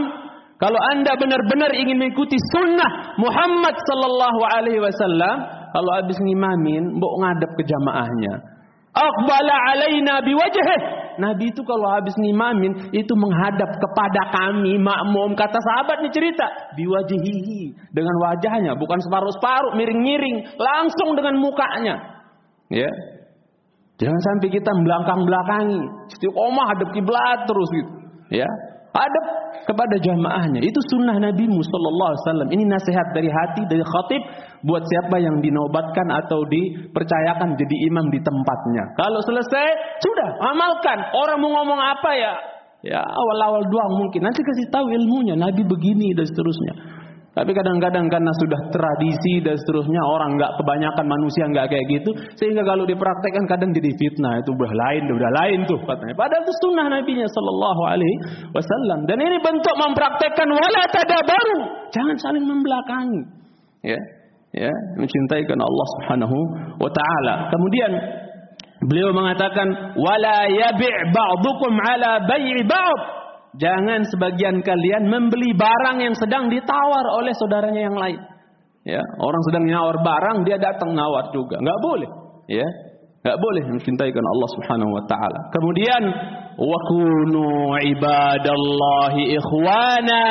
kalau 0.61 0.79
anda 0.95 1.11
benar-benar 1.19 1.75
ingin 1.75 1.99
mengikuti 1.99 2.39
sunnah 2.55 3.17
Muhammad 3.19 3.75
sallallahu 3.75 4.41
alaihi 4.55 4.79
wasallam, 4.79 5.35
kalau 5.73 5.91
habis 5.97 6.17
ngimamin, 6.21 7.01
mbok 7.01 7.13
ngadep 7.17 7.51
ke 7.57 7.63
jamaahnya. 7.65 8.33
Aqbala 8.93 9.55
alaina 9.73 10.21
biwajhih. 10.21 10.81
Nabi 11.17 11.49
itu 11.49 11.61
kalau 11.65 11.93
habis 11.93 12.13
ngimamin 12.17 12.93
itu 12.93 13.13
menghadap 13.17 13.69
kepada 13.81 14.21
kami 14.33 14.77
makmum. 14.77 15.33
Kata 15.33 15.57
sahabat 15.57 16.05
nih 16.05 16.13
cerita 16.13 16.45
biwajihihi 16.77 17.89
dengan 17.93 18.13
wajahnya 18.21 18.77
bukan 18.77 19.01
separuh-separuh 19.01 19.73
miring-miring. 19.77 20.45
Langsung 20.57 21.17
dengan 21.17 21.41
mukanya. 21.41 21.95
Ya. 22.69 22.89
Jangan 23.97 24.21
sampai 24.21 24.49
kita 24.49 24.71
belakang-belakangi 24.73 25.81
istiqomah 26.13 26.65
hadap 26.73 26.89
kiblat 26.93 27.45
terus 27.49 27.69
gitu. 27.73 27.91
Ya. 28.29 28.49
Hadap 28.93 29.25
kepada 29.65 29.97
jamaahnya. 29.97 30.61
Itu 30.61 30.77
sunnah 30.93 31.17
Nabi 31.17 31.49
Alaihi 31.49 32.21
Wasallam. 32.21 32.49
Ini 32.53 32.63
nasihat 32.69 33.09
dari 33.13 33.29
hati 33.29 33.61
dari 33.65 33.81
khatib 33.81 34.21
buat 34.63 34.83
siapa 34.87 35.19
yang 35.19 35.43
dinobatkan 35.43 36.07
atau 36.23 36.47
dipercayakan 36.47 37.59
jadi 37.59 37.75
imam 37.91 38.07
di 38.07 38.19
tempatnya. 38.23 38.83
Kalau 38.95 39.19
selesai 39.27 39.99
sudah 39.99 40.29
amalkan. 40.55 40.99
Orang 41.11 41.43
mau 41.43 41.51
ngomong 41.61 41.79
apa 41.79 42.11
ya? 42.15 42.33
Ya 42.83 42.99
awal-awal 42.99 43.63
doang 43.67 43.93
mungkin. 43.99 44.23
Nanti 44.23 44.39
kasih 44.43 44.67
tahu 44.71 44.91
ilmunya. 44.91 45.35
Nabi 45.35 45.63
begini 45.67 46.15
dan 46.15 46.27
seterusnya. 46.27 47.03
Tapi 47.33 47.49
kadang-kadang 47.49 48.13
karena 48.13 48.29
sudah 48.37 48.61
tradisi 48.69 49.41
dan 49.41 49.57
seterusnya 49.57 50.05
orang 50.05 50.37
nggak 50.37 50.53
kebanyakan 50.53 51.05
manusia 51.09 51.49
nggak 51.49 51.65
kayak 51.65 51.85
gitu, 51.89 52.13
sehingga 52.37 52.61
kalau 52.61 52.85
dipraktekkan 52.85 53.49
kadang 53.49 53.73
jadi 53.73 53.89
fitnah 53.89 54.37
itu 54.37 54.53
udah 54.53 54.69
lain, 54.69 55.09
udah 55.09 55.31
lain 55.41 55.65
tuh 55.65 55.81
katanya. 55.81 56.13
Padahal 56.13 56.45
itu 56.45 56.53
sunnah 56.61 56.93
Nabi-Nya 56.93 57.25
Shallallahu 57.25 57.81
Alaihi 57.89 58.17
Wasallam. 58.53 59.09
Dan 59.09 59.17
ini 59.17 59.41
bentuk 59.41 59.75
mempraktekkan 59.81 60.45
wala 60.45 60.83
baru, 61.25 61.57
jangan 61.89 62.15
saling 62.21 62.45
membelakangi, 62.45 63.21
ya, 63.81 63.97
ya, 64.53 64.71
mencintai 64.95 65.43
karena 65.43 65.65
Allah 65.65 65.87
Subhanahu 65.97 66.37
Wa 66.79 66.91
Taala. 66.93 67.35
Kemudian 67.49 67.91
beliau 68.85 69.11
mengatakan 69.11 69.97
wala 69.97 70.47
yabi' 70.47 71.11
ba'dukum 71.11 71.73
ala 71.75 72.23
bai'i 72.29 72.63
ba'd 72.63 73.23
Jangan 73.53 74.01
sebagian 74.09 74.65
kalian 74.65 75.13
membeli 75.13 75.53
barang 75.53 76.01
yang 76.01 76.15
sedang 76.17 76.49
ditawar 76.49 77.05
oleh 77.21 77.33
saudaranya 77.37 77.81
yang 77.85 77.97
lain. 77.97 78.17
Ya, 78.83 78.99
orang 79.21 79.41
sedang 79.45 79.69
nyawar 79.69 80.01
barang, 80.01 80.37
dia 80.43 80.57
datang 80.57 80.97
nawar 80.97 81.29
juga. 81.29 81.61
Enggak 81.61 81.79
boleh. 81.85 82.09
Ya, 82.49 82.65
enggak 83.21 83.37
boleh 83.37 83.63
mencintai 83.77 84.09
Allah 84.09 84.49
Subhanahu 84.57 84.91
wa 84.97 85.03
taala. 85.05 85.39
Kemudian 85.53 86.03
wa 86.57 86.79
kunu 86.89 87.77
ibadallahi 87.93 89.21
ikhwana. 89.37 90.25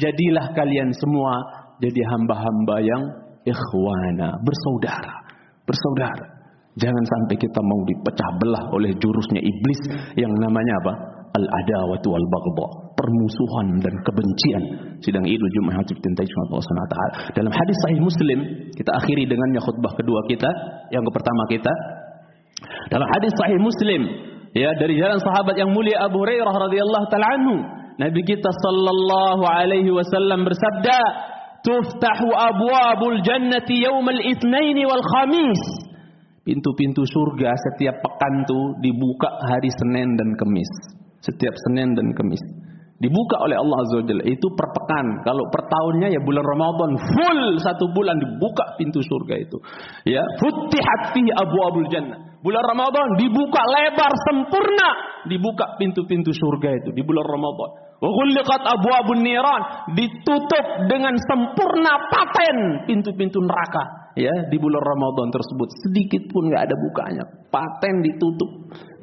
Jadilah 0.00 0.56
kalian 0.56 0.88
semua 0.96 1.36
jadi 1.84 2.00
hamba-hamba 2.16 2.76
yang 2.80 3.02
ikhwana, 3.46 4.28
bersaudara. 4.42 5.14
Bersaudara. 5.62 6.26
Jangan 6.72 7.04
sampai 7.04 7.36
kita 7.36 7.60
mau 7.60 7.80
dipecah 7.84 8.30
belah 8.40 8.64
oleh 8.72 8.96
jurusnya 8.96 9.40
iblis 9.44 9.80
yang 10.16 10.32
namanya 10.40 10.74
apa? 10.80 10.92
Al-adawatu 11.32 12.12
wal 12.12 12.26
permusuhan 12.96 13.80
dan 13.80 13.94
kebencian. 14.04 14.62
Sidang 15.04 15.24
Idul 15.26 15.50
Jumat 15.58 15.80
Hatib 15.80 15.98
Tintai 16.00 16.28
Allah 16.28 16.60
SWT. 16.60 16.96
Dalam 17.36 17.52
hadis 17.52 17.76
sahih 17.88 18.00
Muslim, 18.00 18.38
kita 18.72 18.90
akhiri 19.00 19.26
dengannya 19.28 19.60
khutbah 19.60 19.92
kedua 19.96 20.20
kita, 20.28 20.48
yang 20.94 21.04
pertama 21.08 21.42
kita. 21.48 21.72
Dalam 22.88 23.08
hadis 23.18 23.32
sahih 23.36 23.58
Muslim, 23.58 24.00
ya 24.54 24.70
dari 24.76 24.96
jalan 25.00 25.18
sahabat 25.18 25.56
yang 25.56 25.72
mulia 25.72 26.04
Abu 26.04 26.20
Hurairah 26.22 26.54
radhiyallahu 26.68 27.06
taala 27.10 27.28
anhu, 27.36 27.56
Nabi 28.00 28.20
kita 28.24 28.48
sallallahu 28.48 29.44
alaihi 29.44 29.90
wasallam 29.92 30.46
bersabda, 30.48 30.98
"Tuftahu 31.62 32.28
abwabul 32.34 33.22
jannati 33.22 33.82
yaumal 33.82 34.20
itsnain 34.22 34.78
wal 34.86 35.04
khamis." 35.14 35.62
Pintu-pintu 36.42 37.06
surga 37.06 37.54
setiap 37.54 38.02
pekan 38.02 38.34
tuh 38.50 38.74
dibuka 38.82 39.30
hari 39.46 39.70
Senin 39.78 40.18
dan 40.18 40.34
Kamis. 40.34 40.66
Setiap 41.22 41.54
Senin 41.66 41.94
dan 41.94 42.10
Kamis. 42.18 42.42
Dibuka 43.02 43.34
oleh 43.42 43.58
Allah 43.58 43.82
Azza 43.82 43.98
wa. 43.98 44.22
Itu 44.22 44.54
per 44.54 44.70
pekan. 44.70 45.26
Kalau 45.26 45.50
per 45.50 45.66
tahunnya 45.66 46.14
ya 46.14 46.20
bulan 46.22 46.46
Ramadan 46.46 46.90
full 47.02 47.58
satu 47.58 47.90
bulan 47.90 48.14
dibuka 48.22 48.78
pintu 48.78 49.02
surga 49.02 49.42
itu. 49.42 49.58
Ya, 50.06 50.22
futihat 50.38 51.10
fi 51.10 51.26
abwabul 51.34 51.90
jannah. 51.90 52.38
Bulan 52.46 52.62
Ramadan 52.62 53.18
dibuka 53.18 53.58
lebar 53.58 54.12
sempurna, 54.30 54.90
dibuka 55.26 55.74
pintu-pintu 55.82 56.30
surga 56.30 56.78
itu 56.78 56.90
di 56.94 57.02
bulan 57.02 57.26
Ramadan. 57.26 57.70
Wa 57.98 58.10
ghulliqat 58.10 58.62
abwabun 58.70 59.22
niran, 59.22 59.90
ditutup 59.98 60.66
dengan 60.86 61.18
sempurna 61.26 62.06
paten 62.06 62.86
pintu-pintu 62.86 63.42
neraka 63.42 64.01
ya 64.18 64.32
di 64.48 64.56
bulan 64.60 64.82
Ramadan 64.82 65.28
tersebut 65.32 65.68
sedikit 65.86 66.22
pun 66.32 66.48
nggak 66.48 66.68
ada 66.68 66.76
bukanya. 66.76 67.24
Paten 67.52 67.94
ditutup. 68.00 68.50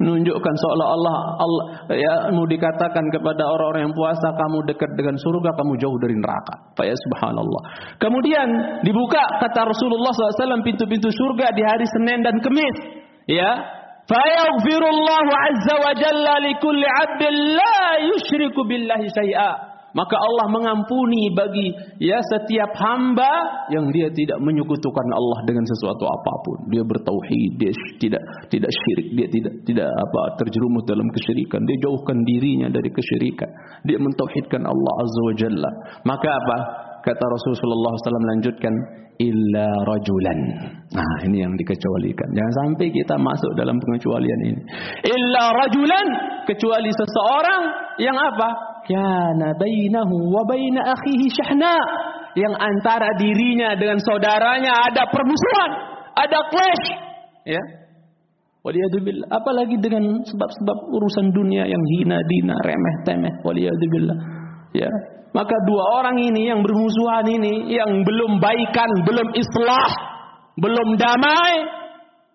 Menunjukkan 0.02 0.54
seolah-olah 0.56 1.16
Allah 1.38 1.64
ya 1.94 2.14
mau 2.34 2.48
dikatakan 2.48 3.04
kepada 3.14 3.46
orang-orang 3.46 3.90
yang 3.90 3.94
puasa 3.94 4.34
kamu 4.34 4.66
dekat 4.66 4.90
dengan 4.98 5.14
surga 5.14 5.50
kamu 5.54 5.72
jauh 5.78 5.98
dari 6.02 6.16
neraka. 6.18 6.54
Pak 6.74 6.84
ya 6.88 6.96
subhanallah. 6.96 7.62
Kemudian 8.02 8.48
dibuka 8.82 9.22
kata 9.38 9.70
Rasulullah 9.70 10.10
SAW 10.10 10.66
pintu-pintu 10.66 11.12
surga 11.12 11.54
di 11.54 11.62
hari 11.62 11.86
Senin 11.86 12.26
dan 12.26 12.36
Kamis 12.42 12.76
ya. 13.30 13.78
Fayaghfirullahu 14.10 15.30
azza 15.30 15.74
wa 15.86 15.92
jalla 15.94 16.42
likulli 16.42 16.82
'abdin 16.82 17.34
la 17.54 17.78
yushriku 18.10 18.66
billahi 18.66 19.06
syai'a 19.06 19.69
maka 19.90 20.14
Allah 20.14 20.46
mengampuni 20.50 21.34
bagi 21.34 21.74
ya 21.98 22.18
setiap 22.22 22.70
hamba 22.78 23.66
yang 23.74 23.90
dia 23.90 24.06
tidak 24.14 24.38
menyekutukan 24.38 25.06
Allah 25.10 25.38
dengan 25.46 25.66
sesuatu 25.66 26.06
apapun. 26.06 26.70
Dia 26.70 26.82
bertauhid, 26.86 27.50
dia 27.58 27.72
tidak 27.98 28.22
tidak 28.50 28.70
syirik, 28.70 29.08
dia 29.18 29.26
tidak 29.30 29.54
tidak 29.66 29.88
apa 29.90 30.20
terjerumus 30.38 30.86
dalam 30.86 31.06
kesyirikan. 31.10 31.66
Dia 31.66 31.76
jauhkan 31.82 32.18
dirinya 32.22 32.68
dari 32.70 32.90
kesyirikan. 32.90 33.50
Dia 33.86 33.98
mentauhidkan 33.98 34.62
Allah 34.62 34.92
Azza 35.02 35.20
wa 35.26 35.34
Jalla. 35.34 35.70
Maka 36.06 36.28
apa? 36.28 36.58
Kata 37.00 37.24
Rasulullah 37.24 37.92
SAW 37.96 38.30
lanjutkan 38.36 38.74
illa 39.20 39.68
rajulan. 39.84 40.38
Nah, 40.96 41.16
ini 41.28 41.44
yang 41.44 41.52
dikecualikan. 41.56 42.28
Jangan 42.32 42.54
sampai 42.64 42.88
kita 42.88 43.20
masuk 43.20 43.52
dalam 43.56 43.76
pengecualian 43.76 44.40
ini. 44.48 44.62
Illa 45.04 45.44
rajulan 45.52 46.06
kecuali 46.48 46.90
seseorang 46.92 47.62
yang 48.00 48.16
apa? 48.16 48.70
kana 48.90 49.54
bainahu 49.60 50.34
wa 50.34 50.42
baina 50.48 50.82
akhihi 50.96 51.30
syahna 51.30 51.76
yang 52.34 52.54
antara 52.54 53.10
dirinya 53.18 53.74
dengan 53.74 53.98
saudaranya 54.02 54.88
ada 54.88 55.06
permusuhan, 55.10 55.70
ada 56.14 56.38
clash, 56.48 56.86
ya. 57.44 57.62
Waliyadzubillah. 58.60 59.32
Apalagi 59.32 59.80
dengan 59.80 60.20
sebab-sebab 60.20 60.78
urusan 60.92 61.32
dunia 61.32 61.64
yang 61.64 61.80
hina 61.96 62.20
dina, 62.28 62.54
remeh 62.60 62.96
temeh. 63.08 63.34
Waliyadzubillah. 63.40 64.39
Ya. 64.76 64.90
Maka 65.30 65.54
dua 65.66 66.02
orang 66.02 66.18
ini 66.18 66.50
yang 66.50 66.60
bermusuhan 66.66 67.26
ini, 67.30 67.70
yang 67.70 68.02
belum 68.02 68.42
baikan, 68.42 68.90
belum 69.06 69.30
islah, 69.38 69.90
belum 70.58 70.98
damai, 70.98 71.54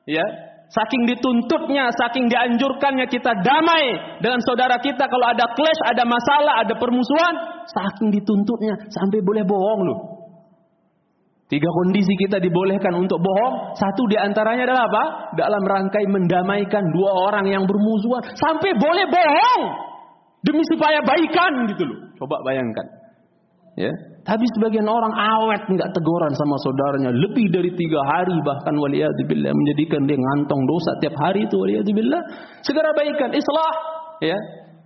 ya, 0.08 0.24
Saking 0.66 1.06
dituntutnya, 1.06 1.94
saking 1.94 2.26
dianjurkannya 2.26 3.06
kita 3.06 3.38
damai 3.46 4.18
dengan 4.18 4.42
saudara 4.42 4.82
kita 4.82 5.06
kalau 5.06 5.30
ada 5.30 5.46
clash, 5.54 5.82
ada 5.86 6.04
masalah, 6.10 6.66
ada 6.66 6.74
permusuhan, 6.74 7.36
saking 7.70 8.10
dituntutnya 8.10 8.74
sampai 8.90 9.22
boleh 9.22 9.46
bohong 9.46 9.82
loh. 9.86 10.00
Tiga 11.46 11.70
kondisi 11.70 12.18
kita 12.18 12.42
dibolehkan 12.42 12.98
untuk 12.98 13.22
bohong. 13.22 13.78
Satu 13.78 14.10
di 14.10 14.18
antaranya 14.18 14.66
adalah 14.66 14.90
apa? 14.90 15.04
Dalam 15.38 15.62
rangkai 15.62 16.10
mendamaikan 16.10 16.90
dua 16.90 17.12
orang 17.30 17.46
yang 17.46 17.70
bermusuhan. 17.70 18.34
Sampai 18.34 18.74
boleh 18.74 19.06
bohong. 19.06 19.64
Demi 20.42 20.66
supaya 20.66 21.06
baikan 21.06 21.70
gitu 21.70 21.86
loh. 21.86 22.00
Coba 22.20 22.42
bayangkan. 22.44 22.88
Ya, 23.76 23.92
tapi 24.24 24.48
sebagian 24.56 24.88
orang 24.88 25.12
awet 25.12 25.68
nggak 25.68 25.92
teguran 25.92 26.32
sama 26.32 26.56
saudaranya 26.64 27.12
lebih 27.12 27.52
dari 27.52 27.76
tiga 27.76 28.08
hari 28.08 28.32
bahkan 28.40 28.72
waliyadzubillah 28.72 29.52
menjadikan 29.52 30.08
dia 30.08 30.16
ngantong 30.16 30.64
dosa 30.64 30.96
tiap 31.04 31.12
hari 31.20 31.44
itu 31.44 31.60
waliyadzubillah. 31.60 32.22
Segera 32.64 32.96
baikan 32.96 33.36
islah 33.36 33.74
ya. 34.24 34.40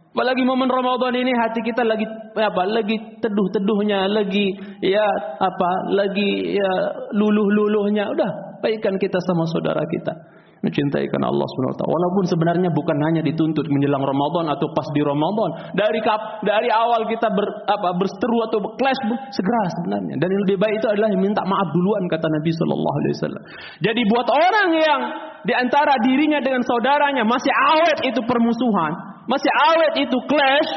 Apalagi 0.10 0.42
momen 0.42 0.74
Ramadan 0.74 1.22
ini 1.22 1.30
hati 1.38 1.62
kita 1.62 1.86
lagi 1.86 2.02
apa? 2.34 2.66
Lagi 2.66 2.98
teduh-teduhnya, 3.22 4.10
lagi 4.10 4.58
ya 4.82 5.06
apa? 5.38 5.70
Lagi 5.94 6.58
ya 6.58 6.72
luluh-luluhnya. 7.14 8.10
Udah, 8.10 8.60
baikan 8.66 8.98
kita 8.98 9.22
sama 9.22 9.46
saudara 9.54 9.86
kita 9.86 10.39
mencintai 10.60 11.08
karena 11.08 11.32
Allah 11.32 11.48
SWT. 11.48 11.84
Walaupun 11.88 12.24
sebenarnya 12.28 12.70
bukan 12.76 12.98
hanya 13.00 13.22
dituntut 13.24 13.64
menjelang 13.72 14.04
Ramadan 14.04 14.52
atau 14.52 14.68
pas 14.76 14.88
di 14.92 15.00
Ramadan. 15.00 15.72
Dari 15.72 16.00
kap, 16.04 16.44
dari 16.44 16.68
awal 16.68 17.08
kita 17.08 17.32
ber, 17.32 17.48
apa, 17.64 17.96
berseteru 17.96 18.38
atau 18.52 18.60
clash 18.76 19.00
segera 19.32 19.62
sebenarnya. 19.80 20.20
Dan 20.20 20.28
yang 20.28 20.42
lebih 20.48 20.58
baik 20.60 20.84
itu 20.84 20.88
adalah 20.92 21.10
minta 21.16 21.42
maaf 21.48 21.72
duluan 21.72 22.04
kata 22.12 22.28
Nabi 22.28 22.52
Shallallahu 22.52 22.98
Alaihi 23.00 23.14
Wasallam. 23.16 23.44
Jadi 23.80 24.02
buat 24.12 24.28
orang 24.28 24.70
yang 24.76 25.02
di 25.48 25.54
antara 25.56 25.96
dirinya 26.04 26.44
dengan 26.44 26.60
saudaranya 26.68 27.24
masih 27.24 27.52
awet 27.52 28.00
itu 28.04 28.20
permusuhan, 28.28 29.24
masih 29.32 29.52
awet 29.72 29.94
itu 30.04 30.18
clash, 30.28 30.70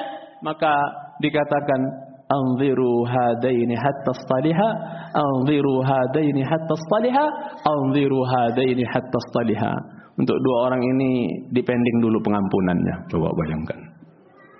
maka 0.46 0.70
dikatakan 1.18 2.11
anziru 2.32 3.04
hadaini 3.04 3.76
hatta 3.76 4.12
staliha. 4.24 4.68
Anziru 5.12 5.84
hadaini 5.84 6.42
hatta 6.42 6.74
staliha. 6.88 7.26
Anziru 7.68 8.20
hadaini 8.24 8.84
hatta 8.88 9.18
staliha. 9.28 9.72
Untuk 10.16 10.36
dua 10.36 10.56
orang 10.68 10.82
ini 10.84 11.10
dipending 11.52 12.04
dulu 12.04 12.20
pengampunannya. 12.20 13.08
Coba 13.08 13.28
bayangkan. 13.32 13.80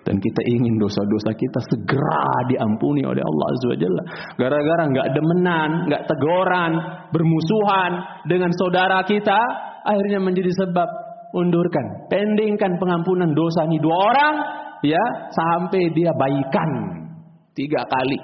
Dan 0.03 0.19
kita 0.19 0.43
ingin 0.51 0.83
dosa-dosa 0.83 1.31
kita 1.31 1.61
segera 1.63 2.27
diampuni 2.51 3.07
oleh 3.07 3.23
Allah 3.23 3.47
Azza 3.55 3.67
wa 3.71 3.79
Jalla. 3.79 4.03
Gara-gara 4.35 4.83
nggak 4.91 5.09
demenan, 5.15 5.71
nggak 5.87 6.03
teguran, 6.11 6.73
bermusuhan 7.15 7.93
dengan 8.27 8.51
saudara 8.59 9.07
kita, 9.07 9.39
akhirnya 9.87 10.19
menjadi 10.19 10.51
sebab 10.59 10.89
undurkan, 11.39 12.11
pendingkan 12.11 12.83
pengampunan 12.83 13.31
dosa 13.31 13.63
ini 13.71 13.79
dua 13.79 13.97
orang, 14.11 14.35
ya 14.83 15.03
sampai 15.31 15.95
dia 15.95 16.11
baikan 16.19 17.02
Tiga 17.53 17.85
kali. 17.85 18.19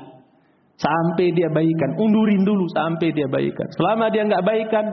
Sampai 0.79 1.35
dia 1.35 1.51
baikan. 1.51 1.91
Undurin 1.99 2.43
dulu 2.47 2.65
sampai 2.71 3.11
dia 3.11 3.27
baikan. 3.27 3.67
Selama 3.75 4.09
dia 4.15 4.23
nggak 4.25 4.47
baikan, 4.47 4.87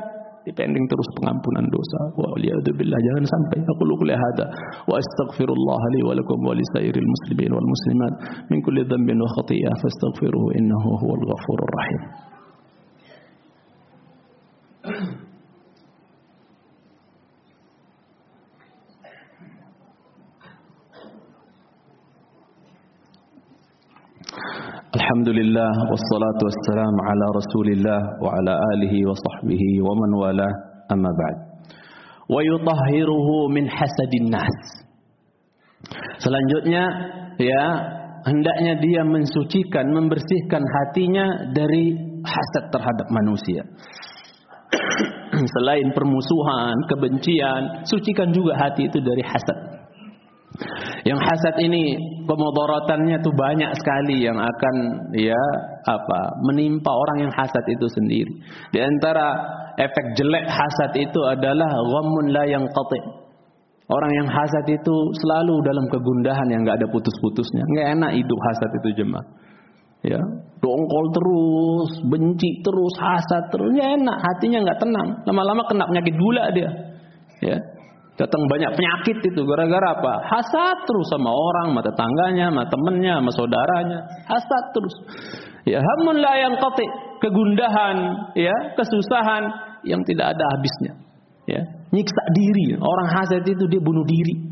dipending 0.46 0.86
terus 0.86 1.08
pengampunan 1.20 1.66
dosa. 1.70 2.00
Wa 2.18 2.38
billah 2.38 3.00
jangan 3.02 3.26
sampai 3.26 3.58
aku 3.66 3.84
lupa 3.86 4.14
hada 4.14 4.46
wa 4.86 4.96
astaghfirullah 4.98 5.82
li 5.98 6.00
wa 6.06 6.14
lakum 6.14 6.40
wa 6.46 6.54
lisairil 6.54 7.10
muslimin 7.10 7.52
wal 7.54 7.66
muslimat 7.66 8.14
min 8.54 8.62
kulli 8.62 8.86
dhanbin 8.86 9.18
wa 9.18 9.30
khati'ah 9.42 9.74
fastaghfiruhu 9.82 10.48
innahu 10.58 10.90
huwal 11.02 11.24
ghafurur 11.26 11.72
rahim. 11.74 12.02
Alhamdulillah 24.96 25.92
wassalatu 25.92 26.48
wassalamu 26.48 27.00
ala 27.04 27.26
Rasulillah 27.36 28.00
wa 28.16 28.32
ala 28.32 28.56
alihi 28.80 29.04
wa 29.04 29.12
sahbihi 29.12 29.84
wa 29.84 29.92
man 29.92 30.12
wala 30.16 30.48
amma 30.88 31.12
ba'd. 31.12 31.38
Wa 32.32 32.40
yutahhiruhu 32.40 33.52
min 33.52 33.68
hasadin 33.68 34.32
nas. 34.32 34.56
Selanjutnya 36.24 36.84
ya 37.36 37.64
hendaknya 38.24 38.80
dia 38.80 39.04
mensucikan, 39.04 39.92
membersihkan 39.92 40.64
hatinya 40.64 41.52
dari 41.52 41.92
hasad 42.24 42.72
terhadap 42.72 43.08
manusia. 43.12 43.68
Selain 45.60 45.92
permusuhan, 45.92 46.76
kebencian, 46.88 47.84
sucikan 47.84 48.32
juga 48.32 48.56
hati 48.64 48.88
itu 48.88 49.04
dari 49.04 49.24
hasad. 49.28 49.60
Yang 51.04 51.20
hasad 51.20 51.56
ini 51.68 52.15
kemudaratannya 52.26 53.22
tuh 53.22 53.34
banyak 53.34 53.72
sekali 53.78 54.26
yang 54.26 54.36
akan 54.36 54.76
ya 55.14 55.44
apa 55.86 56.20
menimpa 56.44 56.92
orang 56.92 57.30
yang 57.30 57.34
hasad 57.34 57.66
itu 57.70 57.88
sendiri. 57.94 58.34
Di 58.74 58.82
antara 58.82 59.38
efek 59.78 60.18
jelek 60.18 60.46
hasad 60.50 60.92
itu 60.98 61.20
adalah 61.24 61.70
ghammun 61.70 62.34
la 62.34 62.44
yang 62.50 62.66
qati. 62.68 63.02
Orang 63.86 64.12
yang 64.18 64.28
hasad 64.34 64.66
itu 64.66 64.96
selalu 65.22 65.62
dalam 65.62 65.86
kegundahan 65.94 66.50
yang 66.50 66.66
nggak 66.66 66.82
ada 66.82 66.88
putus-putusnya. 66.90 67.62
Nggak 67.70 67.88
enak 67.98 68.12
hidup 68.18 68.40
hasad 68.42 68.70
itu 68.82 68.90
jemaah. 69.06 69.26
Ya, 70.06 70.22
dongkol 70.62 71.06
terus, 71.18 71.90
benci 72.14 72.62
terus, 72.62 72.94
hasad 73.02 73.50
terus, 73.50 73.74
nggak 73.74 73.90
enak, 74.02 74.18
hatinya 74.22 74.60
nggak 74.62 74.80
tenang. 74.82 75.10
Lama-lama 75.26 75.66
kena 75.66 75.86
penyakit 75.90 76.14
gula 76.14 76.46
dia. 76.54 76.70
Ya, 77.42 77.58
Datang 78.16 78.48
banyak 78.48 78.72
penyakit 78.80 79.28
itu 79.28 79.42
gara-gara 79.44 79.92
apa? 79.92 80.14
Hasad 80.24 80.88
terus 80.88 81.08
sama 81.12 81.28
orang, 81.36 81.76
sama 81.76 81.82
tetangganya, 81.84 82.48
sama 82.48 82.64
temennya, 82.72 83.14
sama 83.20 83.32
saudaranya. 83.36 84.00
Hasad 84.24 84.64
terus. 84.72 84.96
Ya, 85.68 85.84
hamun 85.84 86.24
la 86.24 86.34
yang 86.40 86.56
qati, 86.56 86.88
kegundahan, 87.20 87.98
ya, 88.40 88.56
kesusahan 88.80 89.44
yang 89.84 90.00
tidak 90.08 90.32
ada 90.32 90.46
habisnya. 90.56 90.94
Ya, 91.44 91.62
nyiksa 91.92 92.24
diri. 92.32 92.80
Orang 92.80 93.12
hasad 93.12 93.44
itu 93.44 93.68
dia 93.68 93.84
bunuh 93.84 94.08
diri. 94.08 94.48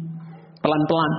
Pelan-pelan. 0.59 1.13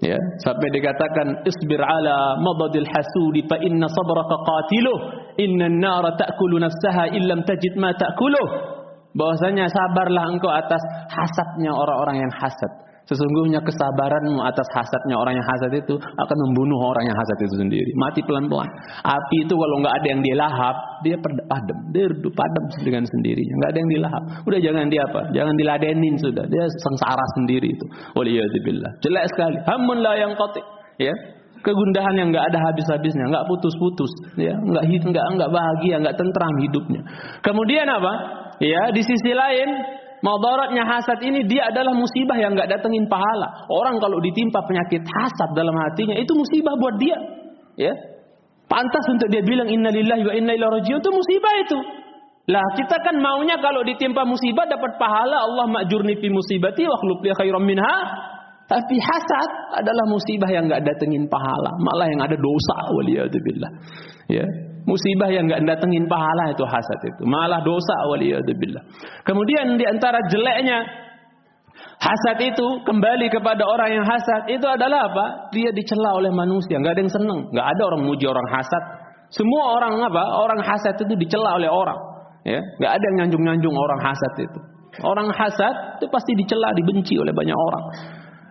Ya, 0.00 0.16
sampai 0.44 0.68
dikatakan 0.72 1.44
isbir 1.44 1.80
ala 1.80 2.40
madadil 2.40 2.88
hasudi 2.88 3.44
fa 3.48 3.56
inna 3.60 3.88
sabraka 3.88 4.36
qatiluh 4.44 4.98
inna 5.40 5.72
an-nara 5.72 6.12
ta'kulu 6.20 6.60
nafsaha 6.60 7.16
illam 7.16 7.40
tajid 7.48 7.80
ma 7.80 7.96
ta'kuluh 7.96 8.75
bahwasanya 9.16 9.66
sabarlah 9.72 10.24
engkau 10.28 10.52
atas 10.52 10.82
hasadnya 11.08 11.72
orang-orang 11.72 12.28
yang 12.28 12.32
hasad. 12.36 12.86
Sesungguhnya 13.06 13.62
kesabaranmu 13.62 14.42
atas 14.42 14.66
hasadnya 14.74 15.14
orang 15.14 15.38
yang 15.38 15.46
hasad 15.46 15.70
itu 15.78 15.94
akan 15.94 16.38
membunuh 16.50 16.90
orang 16.90 17.06
yang 17.06 17.14
hasad 17.14 17.38
itu 17.38 17.54
sendiri. 17.54 17.90
Mati 17.94 18.18
pelan-pelan. 18.26 18.66
Api 19.06 19.46
itu 19.46 19.54
kalau 19.54 19.76
nggak 19.78 19.94
ada 20.02 20.08
yang 20.10 20.22
dilahap, 20.26 20.76
dia 21.06 21.14
padam. 21.22 21.78
Dia 21.94 22.10
redup 22.10 22.34
padam 22.34 22.64
dengan 22.82 23.06
sendirinya. 23.06 23.54
Nggak 23.62 23.70
ada 23.70 23.78
yang 23.78 23.90
dilahap. 23.94 24.22
Udah 24.42 24.58
jangan 24.58 24.90
dia 24.90 25.02
apa? 25.06 25.20
Jangan 25.30 25.54
diladenin 25.54 26.14
sudah. 26.18 26.44
Dia 26.50 26.66
sengsara 26.82 27.26
sendiri 27.38 27.78
itu. 27.78 27.86
Waliyahzubillah. 28.18 28.98
Jelek 28.98 29.24
sekali. 29.30 29.58
Hamun 29.70 30.02
la 30.02 30.12
yang 30.18 30.34
kotik. 30.34 30.66
Ya, 30.98 31.14
kegundahan 31.62 32.14
yang 32.18 32.34
nggak 32.34 32.46
ada 32.50 32.58
habis-habisnya, 32.58 33.28
nggak 33.28 33.46
putus-putus, 33.50 34.08
ya, 34.40 34.56
nggak 34.56 34.84
nggak 34.86 35.26
nggak 35.36 35.50
bahagia, 35.52 36.00
nggak 36.00 36.16
tentram 36.16 36.54
hidupnya. 36.64 37.04
Kemudian 37.44 37.86
apa? 37.90 38.12
Ya, 38.62 38.82
di 38.92 39.02
sisi 39.04 39.32
lain, 39.36 39.68
madaratnya 40.24 40.84
hasad 40.84 41.20
ini 41.20 41.44
dia 41.44 41.68
adalah 41.68 41.92
musibah 41.92 42.36
yang 42.40 42.56
nggak 42.56 42.70
datengin 42.72 43.04
pahala. 43.06 43.68
Orang 43.68 44.00
kalau 44.00 44.18
ditimpa 44.22 44.64
penyakit 44.64 45.04
hasad 45.04 45.50
dalam 45.52 45.76
hatinya 45.76 46.16
itu 46.16 46.32
musibah 46.32 46.74
buat 46.80 46.96
dia. 46.96 47.18
Ya. 47.76 47.92
Pantas 48.66 49.04
untuk 49.12 49.30
dia 49.30 49.46
bilang 49.46 49.70
innalillahi 49.70 50.22
wa 50.26 50.34
inna 50.34 50.52
ilaihi 50.58 50.72
rajiun 50.82 50.98
itu 50.98 51.10
musibah 51.12 51.54
itu. 51.62 51.78
Lah 52.46 52.66
kita 52.78 52.96
kan 53.02 53.18
maunya 53.18 53.58
kalau 53.58 53.82
ditimpa 53.82 54.22
musibah 54.22 54.70
dapat 54.70 54.98
pahala 55.02 55.50
Allah 55.50 55.66
makjurni 55.66 56.14
fi 56.18 56.30
musibati 56.30 56.86
wa 56.86 56.96
khluq 56.98 57.20
li 57.26 57.32
khairam 57.34 57.62
minha. 57.62 57.96
Tapi 58.66 58.98
hasad 58.98 59.78
adalah 59.78 60.10
musibah 60.10 60.50
yang 60.50 60.66
nggak 60.66 60.82
datengin 60.82 61.30
pahala, 61.30 61.70
malah 61.78 62.10
yang 62.10 62.18
ada 62.18 62.34
dosa 62.34 62.76
waliyadzubillah. 62.98 63.70
Ya. 64.26 64.42
Musibah 64.86 65.26
yang 65.34 65.50
nggak 65.50 65.66
datengin 65.66 66.06
pahala 66.06 66.54
itu 66.54 66.62
hasad 66.62 67.00
itu. 67.02 67.26
Malah 67.26 67.58
dosa 67.66 68.06
waliyadzubillah. 68.06 68.82
Kemudian 69.26 69.74
di 69.74 69.82
antara 69.82 70.22
jeleknya 70.30 70.78
hasad 71.98 72.38
itu 72.38 72.66
kembali 72.86 73.26
kepada 73.34 73.66
orang 73.66 73.98
yang 73.98 74.06
hasad 74.06 74.46
itu 74.46 74.62
adalah 74.62 75.10
apa? 75.10 75.50
Dia 75.50 75.74
dicela 75.74 76.14
oleh 76.14 76.30
manusia, 76.30 76.78
nggak 76.78 76.94
ada 76.94 77.02
yang 77.02 77.12
seneng, 77.12 77.40
nggak 77.50 77.66
ada 77.66 77.82
orang 77.82 78.02
muji 78.06 78.30
orang 78.30 78.46
hasad. 78.46 78.82
Semua 79.34 79.74
orang 79.74 79.98
apa? 80.06 80.22
Orang 80.38 80.62
hasad 80.62 80.94
itu 81.02 81.18
dicela 81.18 81.58
oleh 81.58 81.66
orang. 81.66 81.98
Ya, 82.46 82.62
nggak 82.62 82.92
ada 82.94 83.04
yang 83.10 83.16
nyanjung-nyanjung 83.26 83.74
orang 83.74 84.00
hasad 84.06 84.32
itu. 84.38 84.60
Orang 85.02 85.28
hasad 85.34 85.98
itu 85.98 86.06
pasti 86.08 86.32
dicela, 86.38 86.70
dibenci 86.78 87.18
oleh 87.18 87.34
banyak 87.34 87.58
orang. 87.58 87.84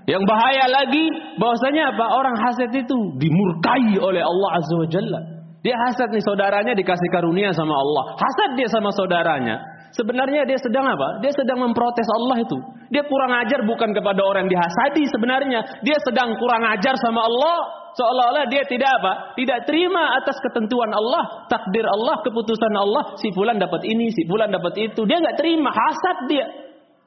Yang 0.06 0.24
bahaya 0.30 0.68
lagi 0.70 1.06
bahwasanya 1.40 1.96
apa? 1.96 2.06
Orang 2.12 2.36
hasad 2.38 2.70
itu 2.76 2.96
dimurkai 3.18 3.98
oleh 3.98 4.22
Allah 4.22 4.50
Azza 4.60 4.76
wa 4.78 4.90
Jalla. 4.92 5.35
Dia 5.66 5.74
hasad 5.82 6.14
nih 6.14 6.22
saudaranya 6.22 6.78
dikasih 6.78 7.10
karunia 7.10 7.50
sama 7.50 7.74
Allah. 7.74 8.14
Hasad 8.22 8.54
dia 8.54 8.70
sama 8.70 8.94
saudaranya. 8.94 9.58
Sebenarnya 9.98 10.46
dia 10.46 10.62
sedang 10.62 10.86
apa? 10.86 11.24
Dia 11.26 11.34
sedang 11.34 11.66
memprotes 11.66 12.06
Allah 12.06 12.38
itu. 12.46 12.58
Dia 12.94 13.02
kurang 13.10 13.34
ajar 13.34 13.66
bukan 13.66 13.90
kepada 13.96 14.22
orang 14.22 14.46
yang 14.46 14.62
dihasadi 14.62 15.10
sebenarnya. 15.10 15.82
Dia 15.82 15.98
sedang 16.06 16.38
kurang 16.38 16.70
ajar 16.70 16.94
sama 17.02 17.26
Allah. 17.26 17.82
Seolah-olah 17.96 18.46
dia 18.52 18.62
tidak 18.68 18.92
apa? 19.02 19.34
Tidak 19.40 19.66
terima 19.66 20.20
atas 20.20 20.36
ketentuan 20.44 20.92
Allah, 20.92 21.48
takdir 21.48 21.88
Allah, 21.88 22.20
keputusan 22.28 22.74
Allah. 22.76 23.16
Si 23.18 23.32
fulan 23.32 23.56
dapat 23.56 23.88
ini, 23.88 24.12
si 24.12 24.28
fulan 24.28 24.52
dapat 24.52 24.76
itu. 24.78 25.02
Dia 25.08 25.18
nggak 25.18 25.40
terima, 25.40 25.72
hasad 25.72 26.28
dia. 26.28 26.46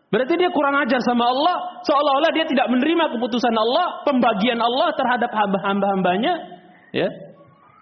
Berarti 0.09 0.35
dia 0.41 0.49
kurang 0.49 0.81
ajar 0.81 0.99
sama 1.05 1.29
Allah. 1.29 1.85
Seolah-olah 1.85 2.33
dia 2.33 2.49
tidak 2.49 2.73
menerima 2.73 3.05
keputusan 3.21 3.53
Allah, 3.53 4.01
pembagian 4.09 4.57
Allah 4.57 4.89
terhadap 4.97 5.29
hamba-hambanya. 5.37 6.57
Ya, 6.97 7.13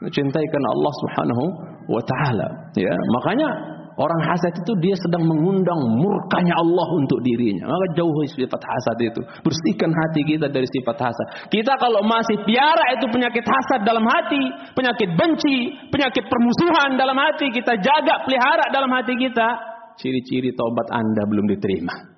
mencintai 0.02 0.46
karena 0.52 0.68
Allah 0.72 0.92
Subhanahu 1.04 1.44
wa 1.88 2.02
taala 2.04 2.46
ya. 2.76 2.92
Makanya 2.92 3.48
orang 3.96 4.20
hasad 4.28 4.52
itu 4.52 4.72
dia 4.84 4.96
sedang 5.00 5.24
mengundang 5.24 5.80
murkanya 5.96 6.54
Allah 6.56 6.88
untuk 7.00 7.20
dirinya. 7.24 7.70
Maka 7.70 7.86
jauhi 7.96 8.26
sifat 8.28 8.60
hasad 8.60 8.96
itu. 9.00 9.20
Bersihkan 9.40 9.90
hati 9.92 10.20
kita 10.26 10.46
dari 10.52 10.68
sifat 10.68 10.96
hasad. 11.00 11.26
Kita 11.48 11.78
kalau 11.80 12.04
masih 12.04 12.42
piara 12.44 12.96
itu 12.96 13.08
penyakit 13.08 13.44
hasad 13.44 13.84
dalam 13.84 14.04
hati 14.04 14.42
penyakit 14.76 15.16
benci 15.16 15.88
penyakit 15.88 16.24
permusuhan 16.28 17.00
dalam 17.00 17.16
hati 17.16 17.48
kita 17.52 17.78
jaga 17.80 18.24
pelihara 18.28 18.68
dalam 18.72 18.90
hati 18.92 19.16
kita 19.16 19.48
ciri-ciri 19.96 20.52
taubat 20.52 20.92
Anda 20.92 21.24
belum 21.24 21.48
diterima 21.56 22.15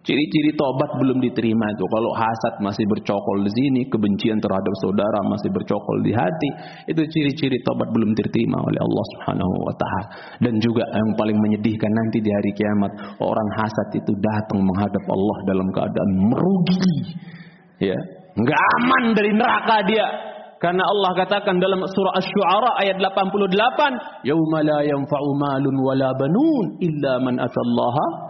Ciri-ciri 0.00 0.56
tobat 0.56 0.96
belum 0.96 1.20
diterima 1.20 1.66
itu. 1.76 1.84
Kalau 1.84 2.10
hasad 2.16 2.54
masih 2.64 2.88
bercokol 2.88 3.44
di 3.44 3.52
sini, 3.52 3.80
kebencian 3.84 4.40
terhadap 4.40 4.74
saudara 4.80 5.20
masih 5.28 5.52
bercokol 5.52 6.00
di 6.00 6.16
hati, 6.16 6.50
itu 6.88 7.04
ciri-ciri 7.04 7.60
tobat 7.68 7.84
belum 7.92 8.16
diterima 8.16 8.64
oleh 8.64 8.80
Allah 8.80 9.04
Subhanahu 9.12 9.54
wa 9.60 9.74
taala. 9.76 10.04
Dan 10.40 10.56
juga 10.56 10.88
yang 10.88 11.12
paling 11.20 11.36
menyedihkan 11.36 11.92
nanti 11.92 12.24
di 12.24 12.32
hari 12.32 12.50
kiamat, 12.56 12.92
orang 13.20 13.48
hasad 13.60 13.88
itu 13.92 14.12
datang 14.24 14.64
menghadap 14.64 15.04
Allah 15.04 15.36
dalam 15.44 15.68
keadaan 15.68 16.10
merugi. 16.32 16.80
Ya, 17.84 17.98
nggak 18.40 18.60
aman 18.80 19.04
dari 19.12 19.36
neraka 19.36 19.84
dia. 19.84 20.08
Karena 20.64 20.84
Allah 20.84 21.12
katakan 21.16 21.56
dalam 21.60 21.80
surah 21.84 22.20
Asy-Syu'ara 22.20 22.84
ayat 22.84 23.00
88, 23.00 24.24
"Yauma 24.28 24.60
la 24.64 24.80
yanfa'u 24.84 25.28
malun 25.36 25.76
wala 25.76 26.08
banun 26.16 26.66
illa 26.84 27.16
man 27.20 27.36
atallaha 27.40 28.29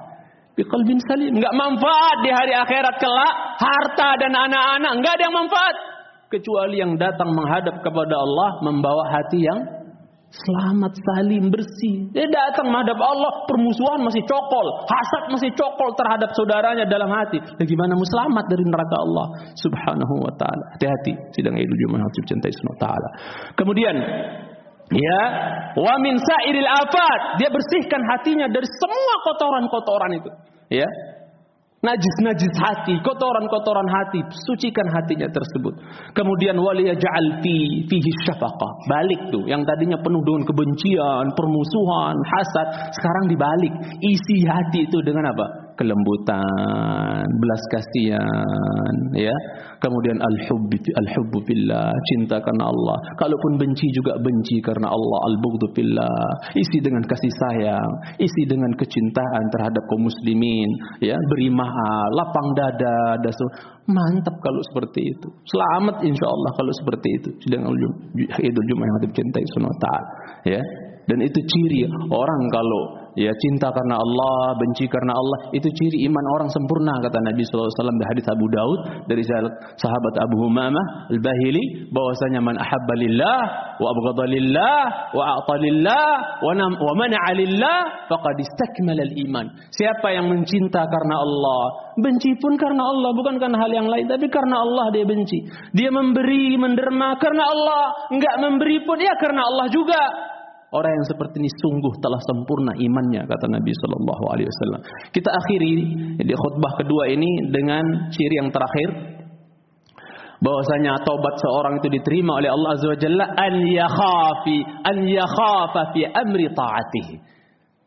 biqalbin 0.60 1.00
salim. 1.08 1.32
Enggak 1.40 1.56
manfaat 1.56 2.16
di 2.20 2.30
hari 2.30 2.52
akhirat 2.52 3.00
kelak 3.00 3.34
harta 3.56 4.08
dan 4.20 4.32
anak-anak, 4.36 4.92
enggak 5.00 5.12
ada 5.16 5.24
yang 5.24 5.36
manfaat 5.36 5.76
kecuali 6.30 6.76
yang 6.78 6.92
datang 7.00 7.32
menghadap 7.32 7.82
kepada 7.82 8.14
Allah 8.14 8.50
membawa 8.62 9.02
hati 9.10 9.42
yang 9.42 9.60
selamat, 10.30 10.94
salim, 10.94 11.50
bersih. 11.50 12.06
Dia 12.14 12.30
datang 12.30 12.70
menghadap 12.70 12.94
Allah, 13.02 13.50
permusuhan 13.50 14.06
masih 14.06 14.22
cokol, 14.30 14.66
hasad 14.86 15.22
masih 15.34 15.50
cokol 15.58 15.90
terhadap 15.98 16.30
saudaranya 16.38 16.86
dalam 16.86 17.10
hati. 17.10 17.42
Bagaimana 17.58 17.98
mau 17.98 18.06
selamat 18.06 18.44
dari 18.46 18.62
neraka 18.62 18.96
Allah 19.02 19.26
Subhanahu 19.58 20.14
wa 20.22 20.32
taala. 20.38 20.64
Hati-hati 20.78 21.34
sidang 21.34 21.58
Idul 21.58 21.78
Jumat 21.82 22.06
cintai 22.30 22.54
taala. 22.78 23.08
Kemudian 23.58 23.96
Ya, 24.90 25.22
wa 25.78 25.94
min 26.02 26.18
sairil 26.18 26.66
afat. 26.66 27.38
Dia 27.38 27.46
bersihkan 27.46 28.02
hatinya 28.10 28.50
dari 28.50 28.66
semua 28.66 29.14
kotoran-kotoran 29.22 30.18
itu. 30.18 30.30
Ya. 30.70 30.88
Najis-najis 31.80 32.52
hati, 32.60 33.00
kotoran-kotoran 33.00 33.88
hati, 33.88 34.20
sucikan 34.44 34.84
hatinya 34.92 35.24
tersebut. 35.32 35.80
Kemudian 36.12 36.52
waliyaj'al 36.60 37.40
fi 37.40 37.56
fihi 37.88 38.10
syafaqah. 38.28 38.72
Balik 38.84 39.32
tuh, 39.32 39.48
yang 39.48 39.64
tadinya 39.64 39.96
penuh 39.96 40.20
dengan 40.20 40.44
kebencian, 40.44 41.24
permusuhan, 41.32 42.20
hasad, 42.20 42.92
sekarang 42.92 43.32
dibalik. 43.32 43.72
Isi 43.96 44.44
hati 44.44 44.92
itu 44.92 44.98
dengan 45.00 45.32
apa? 45.32 45.69
Kelembutan, 45.78 47.24
belas 47.38 47.62
kasihan, 47.70 48.94
ya. 49.14 49.36
Kemudian 49.80 50.20
al-hubbi 50.20 50.76
al-hubbu 50.76 51.40
fillah, 51.48 51.88
cinta 52.12 52.36
karena 52.44 52.68
Allah. 52.68 52.96
Kalaupun 53.16 53.56
benci 53.56 53.88
juga 53.96 54.12
benci 54.20 54.60
karena 54.60 54.92
Allah, 54.92 55.18
al-bughdu 55.32 55.72
fillah. 55.72 56.52
Isi 56.52 56.84
dengan 56.84 57.00
kasih 57.00 57.32
sayang, 57.32 57.90
isi 58.20 58.42
dengan 58.44 58.76
kecintaan 58.76 59.44
terhadap 59.56 59.80
kaum 59.88 60.04
muslimin, 60.04 60.68
ya. 61.00 61.16
Beri 61.32 61.48
mahal, 61.48 62.08
lapang 62.12 62.48
dada, 62.52 63.16
dasu. 63.24 63.46
Mantap 63.88 64.36
kalau 64.44 64.60
seperti 64.70 65.00
itu. 65.16 65.28
Selamat 65.48 66.04
insya 66.04 66.28
Allah 66.28 66.50
kalau 66.54 66.72
seperti 66.76 67.08
itu. 67.16 67.28
Sedang 67.42 67.66
Idul 68.38 68.66
Jumat 68.68 68.86
yang 68.86 69.16
cintai 69.16 69.44
sunnah 69.56 69.74
ta'ala, 69.80 70.10
ya. 70.44 70.62
Dan 71.08 71.24
itu 71.26 71.40
ciri 71.42 71.88
orang 72.06 72.42
kalau 72.54 72.99
Ya 73.18 73.34
cinta 73.34 73.74
karena 73.74 73.98
Allah, 73.98 74.54
benci 74.54 74.86
karena 74.86 75.10
Allah, 75.10 75.50
itu 75.50 75.66
ciri 75.66 76.06
iman 76.06 76.24
orang 76.38 76.46
sempurna 76.46 76.94
kata 77.02 77.18
Nabi 77.26 77.42
wasallam 77.42 77.98
di 77.98 78.06
hadis 78.06 78.26
Abu 78.30 78.46
Daud 78.46 78.80
dari 79.10 79.22
sahabat 79.74 80.14
Abu 80.22 80.46
Humamah 80.46 81.10
Al-Bahili 81.10 81.90
bahwasanya 81.90 82.38
man 82.38 82.54
ahabba 82.54 82.94
lillah 82.94 83.40
wa 83.82 83.86
abghadha 83.90 84.24
lillah 84.30 84.78
wa 85.10 85.22
a'ta 85.26 85.54
lillah 85.58 86.08
wa 86.38 86.52
wa 86.54 86.92
mana'a 86.94 87.30
lillah 87.34 88.06
faqad 88.06 88.36
istakmala 88.38 89.02
al-iman. 89.02 89.46
Siapa 89.74 90.14
yang 90.14 90.30
mencinta 90.30 90.86
karena 90.86 91.16
Allah, 91.18 91.62
benci 91.98 92.38
pun 92.38 92.54
karena 92.54 92.86
Allah, 92.86 93.10
bukan 93.10 93.42
karena 93.42 93.58
hal 93.58 93.74
yang 93.74 93.90
lain, 93.90 94.06
tapi 94.06 94.30
karena 94.30 94.62
Allah 94.62 94.86
dia 94.94 95.02
benci. 95.02 95.50
Dia 95.74 95.90
memberi, 95.90 96.54
menderma 96.54 97.18
karena 97.18 97.42
Allah, 97.42 97.84
enggak 98.14 98.36
memberi 98.38 98.86
pun 98.86 99.02
ya 99.02 99.18
karena 99.18 99.42
Allah 99.42 99.66
juga. 99.66 100.02
Orang 100.70 100.94
yang 100.94 101.06
seperti 101.10 101.42
ini 101.42 101.50
sungguh 101.50 101.98
telah 101.98 102.22
sempurna 102.22 102.70
imannya 102.78 103.26
kata 103.26 103.46
Nabi 103.50 103.74
Shallallahu 103.74 104.24
Alaihi 104.30 104.46
Wasallam. 104.46 104.80
Kita 105.10 105.30
akhiri 105.34 105.72
di 106.22 106.34
khutbah 106.38 106.78
kedua 106.78 107.10
ini 107.10 107.50
dengan 107.50 107.82
ciri 108.14 108.38
yang 108.38 108.54
terakhir 108.54 109.18
bahwasanya 110.38 111.02
taubat 111.02 111.34
seorang 111.42 111.82
itu 111.82 111.90
diterima 111.90 112.38
oleh 112.38 112.54
Allah 112.54 112.70
Azza 112.78 112.86
wa 112.86 112.98
Jalla 113.02 113.26
an 113.34 113.54
yakhafi 113.66 114.56
an 114.86 114.96
yakhafa 115.10 115.90
fi 115.90 116.00
amri 116.06 116.46
taatihi. 116.54 117.14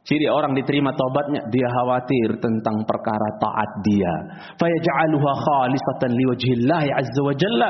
Ciri 0.03 0.27
orang 0.27 0.51
diterima 0.51 0.91
taubatnya 0.91 1.47
dia 1.47 1.63
khawatir 1.71 2.35
tentang 2.43 2.83
perkara 2.83 3.39
taat 3.39 3.71
dia. 3.87 4.11
Fayaj'aluha 4.59 5.31
khalisatan 5.39 6.11
liwajhillah 6.19 6.83
azza 6.99 7.21
wa 7.23 7.31
jalla. 7.31 7.69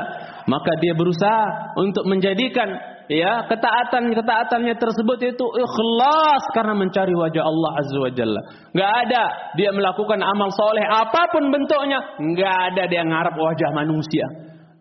Maka 0.50 0.74
dia 0.82 0.98
berusaha 0.98 1.78
untuk 1.78 2.02
menjadikan 2.10 2.93
ya 3.10 3.44
ketaatan 3.48 4.12
ketaatannya 4.12 4.74
tersebut 4.80 5.18
itu 5.20 5.46
ikhlas 5.60 6.42
karena 6.56 6.74
mencari 6.76 7.12
wajah 7.12 7.44
Allah 7.44 7.70
azza 7.80 7.98
wa 8.00 8.10
jalla. 8.12 8.40
Nggak 8.72 8.92
ada 9.06 9.24
dia 9.56 9.70
melakukan 9.72 10.20
amal 10.20 10.48
soleh 10.52 10.84
apa 10.84 11.28
pun 11.32 11.52
bentuknya 11.52 12.00
nggak 12.16 12.56
ada 12.72 12.82
dia 12.88 13.02
ngarap 13.04 13.34
wajah 13.36 13.70
manusia. 13.76 14.26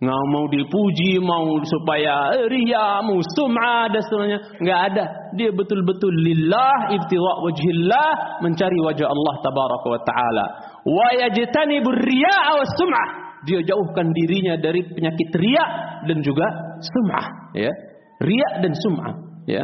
Nggak 0.04 0.24
mau 0.36 0.46
dipuji 0.52 1.16
mau 1.24 1.48
supaya 1.64 2.36
ria 2.52 3.00
mau 3.08 3.24
sum'ah 3.24 3.88
dan 3.88 4.02
seterusnya. 4.04 4.40
Nggak 4.60 4.80
ada. 4.92 5.06
Dia 5.40 5.50
betul-betul 5.56 6.12
lillah 6.12 6.92
ibtigha 6.92 7.34
wajhillah 7.40 8.12
mencari 8.44 8.78
wajah 8.84 9.08
Allah 9.08 9.36
tabaraka 9.40 9.88
wa 9.88 10.02
taala. 10.04 10.46
Wa 10.84 11.08
yajtanibur 11.24 11.96
riya'a 11.96 12.52
was 12.60 12.74
sum'ah 12.76 13.24
dia 13.44 13.60
jauhkan 13.64 14.08
dirinya 14.12 14.56
dari 14.56 14.82
penyakit 14.88 15.30
riak 15.36 15.70
dan 16.08 16.18
juga 16.24 16.48
sum'ah 16.80 17.28
ya 17.56 17.72
riak 18.22 18.54
dan 18.62 18.74
sum'ah 18.76 19.14
ya. 19.48 19.64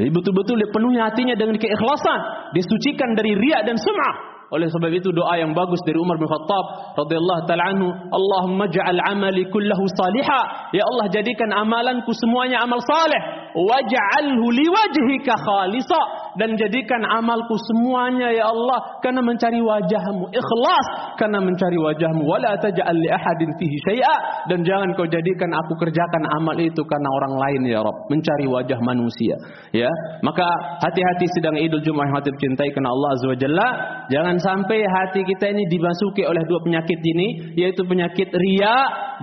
Jadi 0.00 0.08
betul-betul 0.08 0.56
dia 0.56 0.70
penuhi 0.72 0.96
hatinya 0.96 1.36
dengan 1.36 1.60
keikhlasan. 1.60 2.20
Disucikan 2.56 3.12
dari 3.12 3.36
riak 3.36 3.68
dan 3.68 3.76
sum'ah. 3.76 4.32
Oleh 4.52 4.68
sebab 4.68 4.92
itu 4.92 5.08
doa 5.16 5.32
yang 5.40 5.56
bagus 5.56 5.80
dari 5.80 5.96
Umar 5.96 6.20
bin 6.20 6.28
Khattab 6.28 6.92
radhiyallahu 6.92 7.42
taala 7.48 7.72
anhu, 7.72 7.88
Allahumma 7.88 8.68
ja'al 8.68 9.00
amali 9.00 9.48
kullahu 9.48 9.84
salihah. 9.96 10.76
Ya 10.76 10.84
Allah 10.84 11.08
jadikan 11.08 11.48
amalanku 11.56 12.12
semuanya 12.12 12.60
amal 12.60 12.76
saleh. 12.84 13.48
Waj'alhu 13.56 14.44
liwajhika 14.52 15.40
khalisa 15.40 16.00
dan 16.40 16.56
jadikan 16.56 17.04
amalku 17.04 17.56
semuanya 17.68 18.32
ya 18.32 18.48
Allah 18.48 19.02
karena 19.04 19.20
mencari 19.20 19.60
wajahmu. 19.60 20.32
Ikhlas 20.32 20.86
karena 21.20 21.38
mencari 21.44 21.76
wajahmu. 21.76 22.24
Wala 22.24 22.56
taj'al 22.56 22.96
li 22.96 23.08
ahadin 23.12 23.50
fihi 23.60 23.76
syai'a. 23.92 24.16
Dan 24.48 24.64
jangan 24.64 24.96
kau 24.96 25.04
jadikan 25.04 25.52
aku 25.52 25.76
kerjakan 25.76 26.24
amal 26.40 26.56
itu 26.56 26.80
karena 26.88 27.08
orang 27.20 27.34
lain 27.36 27.62
ya 27.68 27.80
Rabb. 27.84 28.08
Mencari 28.08 28.46
wajah 28.48 28.78
manusia 28.80 29.36
ya. 29.76 29.90
Maka 30.24 30.46
hati-hati 30.80 31.26
sedang 31.36 31.56
Idul 31.60 31.84
Jumat 31.84 32.08
hati 32.16 32.32
cintai 32.40 32.72
karena 32.72 32.88
Allah 32.88 33.08
azza 33.12 33.26
wajalla 33.28 33.68
jangan 34.08 34.36
sampai 34.40 34.80
hati 34.80 35.20
kita 35.26 35.52
ini 35.52 35.68
dimasuki 35.68 36.24
oleh 36.24 36.40
dua 36.48 36.60
penyakit 36.64 37.00
ini 37.02 37.28
yaitu 37.60 37.84
penyakit 37.84 38.32
ria 38.32 38.76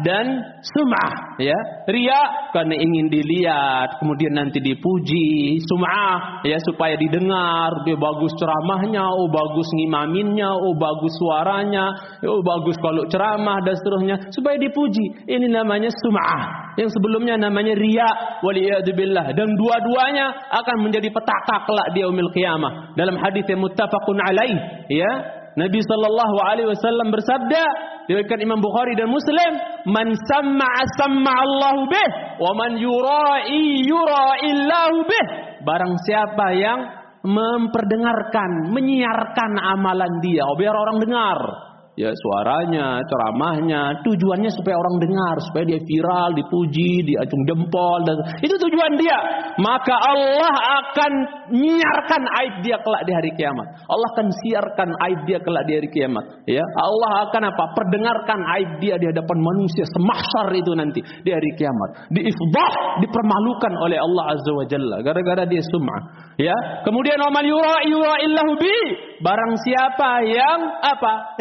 dan 0.06 0.26
sum'ah 0.62 1.42
ya. 1.42 1.58
Ria 1.90 2.22
karena 2.54 2.76
ingin 2.78 3.10
dilihat 3.10 3.98
kemudian 3.98 4.38
nanti 4.38 4.62
dipuji, 4.62 5.58
sum'ah 5.66 6.46
ya 6.46 6.58
supaya 6.70 6.99
didengar, 7.00 7.88
dia 7.88 7.96
bagus 7.96 8.36
ceramahnya, 8.36 9.08
oh 9.08 9.32
bagus 9.32 9.68
ngimaminnya, 9.80 10.52
oh 10.52 10.76
bagus 10.76 11.14
suaranya, 11.18 12.20
oh 12.28 12.44
bagus 12.44 12.76
kalau 12.84 13.08
ceramah 13.08 13.64
dan 13.64 13.74
seterusnya 13.80 14.16
supaya 14.36 14.60
dipuji. 14.60 15.26
Ini 15.26 15.48
namanya 15.48 15.90
sum'ah. 15.90 16.76
Yang 16.76 16.96
sebelumnya 17.00 17.40
namanya 17.40 17.74
riya 17.76 18.40
waliyadzubillah 18.44 19.32
dan 19.34 19.48
dua-duanya 19.56 20.52
akan 20.52 20.76
menjadi 20.84 21.08
petaka 21.10 21.64
kelak 21.64 21.88
di 21.96 22.04
yaumil 22.04 22.30
qiyamah. 22.36 22.94
Dalam 23.00 23.16
hadis 23.18 23.48
yang 23.48 23.64
muttafaqun 23.64 24.20
alaih 24.20 24.86
ya 24.92 25.40
Nabi 25.60 25.80
sallallahu 25.84 26.38
alaihi 26.46 26.70
wasallam 26.72 27.12
bersabda 27.12 27.64
diriwayatkan 28.08 28.40
Imam 28.40 28.64
Bukhari 28.64 28.96
dan 28.96 29.12
Muslim, 29.12 29.52
"Man 29.92 30.16
samma'a 30.16 30.82
samma'a 30.98 31.40
Allahu 31.44 31.90
bih, 31.90 32.10
wa 32.40 32.52
man 32.56 32.80
yura'i 32.80 33.84
yura'illahu 33.84 34.98
bih." 35.10 35.49
Barang 35.64 36.00
siapa 36.04 36.56
yang 36.56 36.80
memperdengarkan, 37.24 38.72
menyiarkan 38.72 39.52
amalan 39.60 40.24
dia, 40.24 40.48
oh, 40.48 40.56
biar 40.56 40.72
orang 40.72 40.98
dengar 41.04 41.69
ya 42.00 42.16
suaranya, 42.16 43.04
ceramahnya, 43.04 44.00
tujuannya 44.08 44.48
supaya 44.56 44.80
orang 44.80 45.04
dengar, 45.04 45.36
supaya 45.44 45.64
dia 45.68 45.80
viral, 45.84 46.32
dipuji, 46.32 47.04
diacung 47.04 47.44
jempol 47.44 48.00
dan 48.08 48.40
itu 48.40 48.56
tujuan 48.56 48.96
dia. 48.96 49.20
Maka 49.60 49.92
Allah 50.00 50.56
akan 50.80 51.12
menyiarkan 51.52 52.22
aib 52.40 52.56
dia 52.64 52.80
kelak 52.80 53.04
di 53.04 53.12
hari 53.12 53.36
kiamat. 53.36 53.68
Allah 53.92 54.08
akan 54.16 54.28
siarkan 54.32 54.90
aib 55.12 55.20
dia 55.28 55.44
kelak 55.44 55.68
di 55.68 55.76
hari 55.76 55.90
kiamat. 55.92 56.24
Ya, 56.48 56.64
Allah 56.80 57.28
akan 57.28 57.52
apa? 57.52 57.64
Perdengarkan 57.76 58.40
aib 58.56 58.72
dia 58.80 58.96
di 58.96 59.12
hadapan 59.12 59.38
manusia 59.44 59.84
semahsyar 59.92 60.56
itu 60.56 60.72
nanti 60.80 61.04
di 61.04 61.32
hari 61.36 61.52
kiamat. 61.60 62.08
Diifdah, 62.16 63.04
dipermalukan 63.04 63.74
oleh 63.84 64.00
Allah 64.00 64.40
Azza 64.40 64.52
wa 64.56 64.64
Jalla 64.64 65.04
gara-gara 65.04 65.44
dia 65.44 65.60
sum'ah. 65.68 66.32
Ya, 66.40 66.56
kemudian 66.88 67.20
amal 67.20 67.44
yura 67.44 67.84
yura 67.84 68.16
illahu 68.24 68.56
bi. 68.56 68.78
Barang 69.20 69.60
siapa 69.60 70.24
yang 70.24 70.60
apa? 70.80 71.36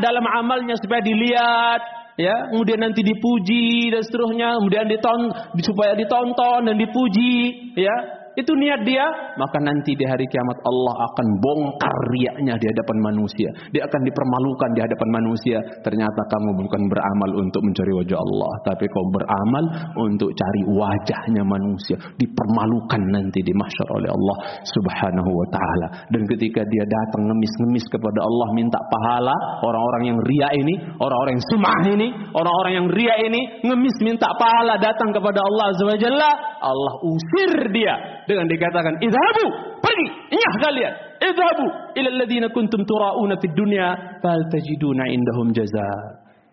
Dalam 0.00 0.24
amalnya 0.24 0.78
supaya 0.80 1.02
dilihat, 1.04 1.80
ya, 2.16 2.48
kemudian 2.54 2.80
nanti 2.80 3.02
dipuji 3.04 3.92
dan 3.92 4.00
seterusnya, 4.00 4.56
kemudian 4.62 4.86
diton 4.88 5.20
supaya 5.60 5.92
ditonton 5.98 6.70
dan 6.70 6.76
dipuji, 6.78 7.74
ya. 7.76 8.21
Itu 8.32 8.56
niat 8.56 8.80
dia, 8.88 9.04
maka 9.36 9.60
nanti 9.60 9.92
di 9.92 10.08
hari 10.08 10.24
kiamat 10.24 10.56
Allah 10.64 10.94
akan 11.12 11.26
bongkar 11.36 11.96
riaknya 12.16 12.56
di 12.56 12.64
hadapan 12.64 13.12
manusia. 13.12 13.48
Dia 13.76 13.84
akan 13.84 14.00
dipermalukan 14.08 14.70
di 14.72 14.80
hadapan 14.80 15.08
manusia. 15.12 15.58
Ternyata 15.84 16.20
kamu 16.32 16.50
bukan 16.64 16.82
beramal 16.88 17.30
untuk 17.44 17.60
mencari 17.60 17.92
wajah 17.92 18.16
Allah, 18.16 18.52
tapi 18.64 18.88
kau 18.88 19.04
beramal 19.12 19.64
untuk 20.00 20.32
cari 20.32 20.62
wajahnya 20.64 21.44
manusia. 21.44 22.00
Dipermalukan 22.16 23.02
nanti 23.12 23.44
di 23.44 23.52
mahsyar 23.52 23.88
oleh 24.00 24.08
Allah 24.08 24.36
Subhanahu 24.64 25.30
wa 25.30 25.46
taala. 25.52 25.86
Dan 26.08 26.24
ketika 26.24 26.64
dia 26.72 26.84
datang 26.88 27.28
ngemis-ngemis 27.28 27.84
kepada 27.92 28.24
Allah 28.24 28.48
minta 28.56 28.80
pahala, 28.88 29.36
orang-orang 29.60 30.02
yang 30.08 30.18
ria 30.24 30.48
ini, 30.56 30.74
orang-orang 30.96 31.36
yang 31.36 31.46
sumah 31.52 31.78
ini, 31.84 32.08
orang-orang 32.32 32.72
yang 32.80 32.88
ria 32.88 33.14
ini 33.28 33.40
ngemis 33.60 33.96
minta 34.00 34.32
pahala 34.40 34.80
datang 34.80 35.12
kepada 35.12 35.44
Allah 35.44 35.64
Azza 35.68 35.84
wa 35.84 35.98
Jalla, 36.00 36.30
Allah 36.64 36.94
usir 37.04 37.52
dia 37.76 37.94
dengan 38.26 38.46
dikatakan 38.48 38.98
idhabu 39.02 39.46
pergi 39.82 40.06
inyah 40.32 40.54
kalian. 40.62 40.94
Idhabu 41.22 41.66
ila 41.94 42.08
alladhina 42.18 42.48
kuntum 42.50 42.82
turauna 42.82 43.38
fid 43.38 43.54
dunya 43.54 44.18
fal 44.18 44.42
tajiduna 44.50 45.06
indahum 45.10 45.54
jaza. 45.54 45.90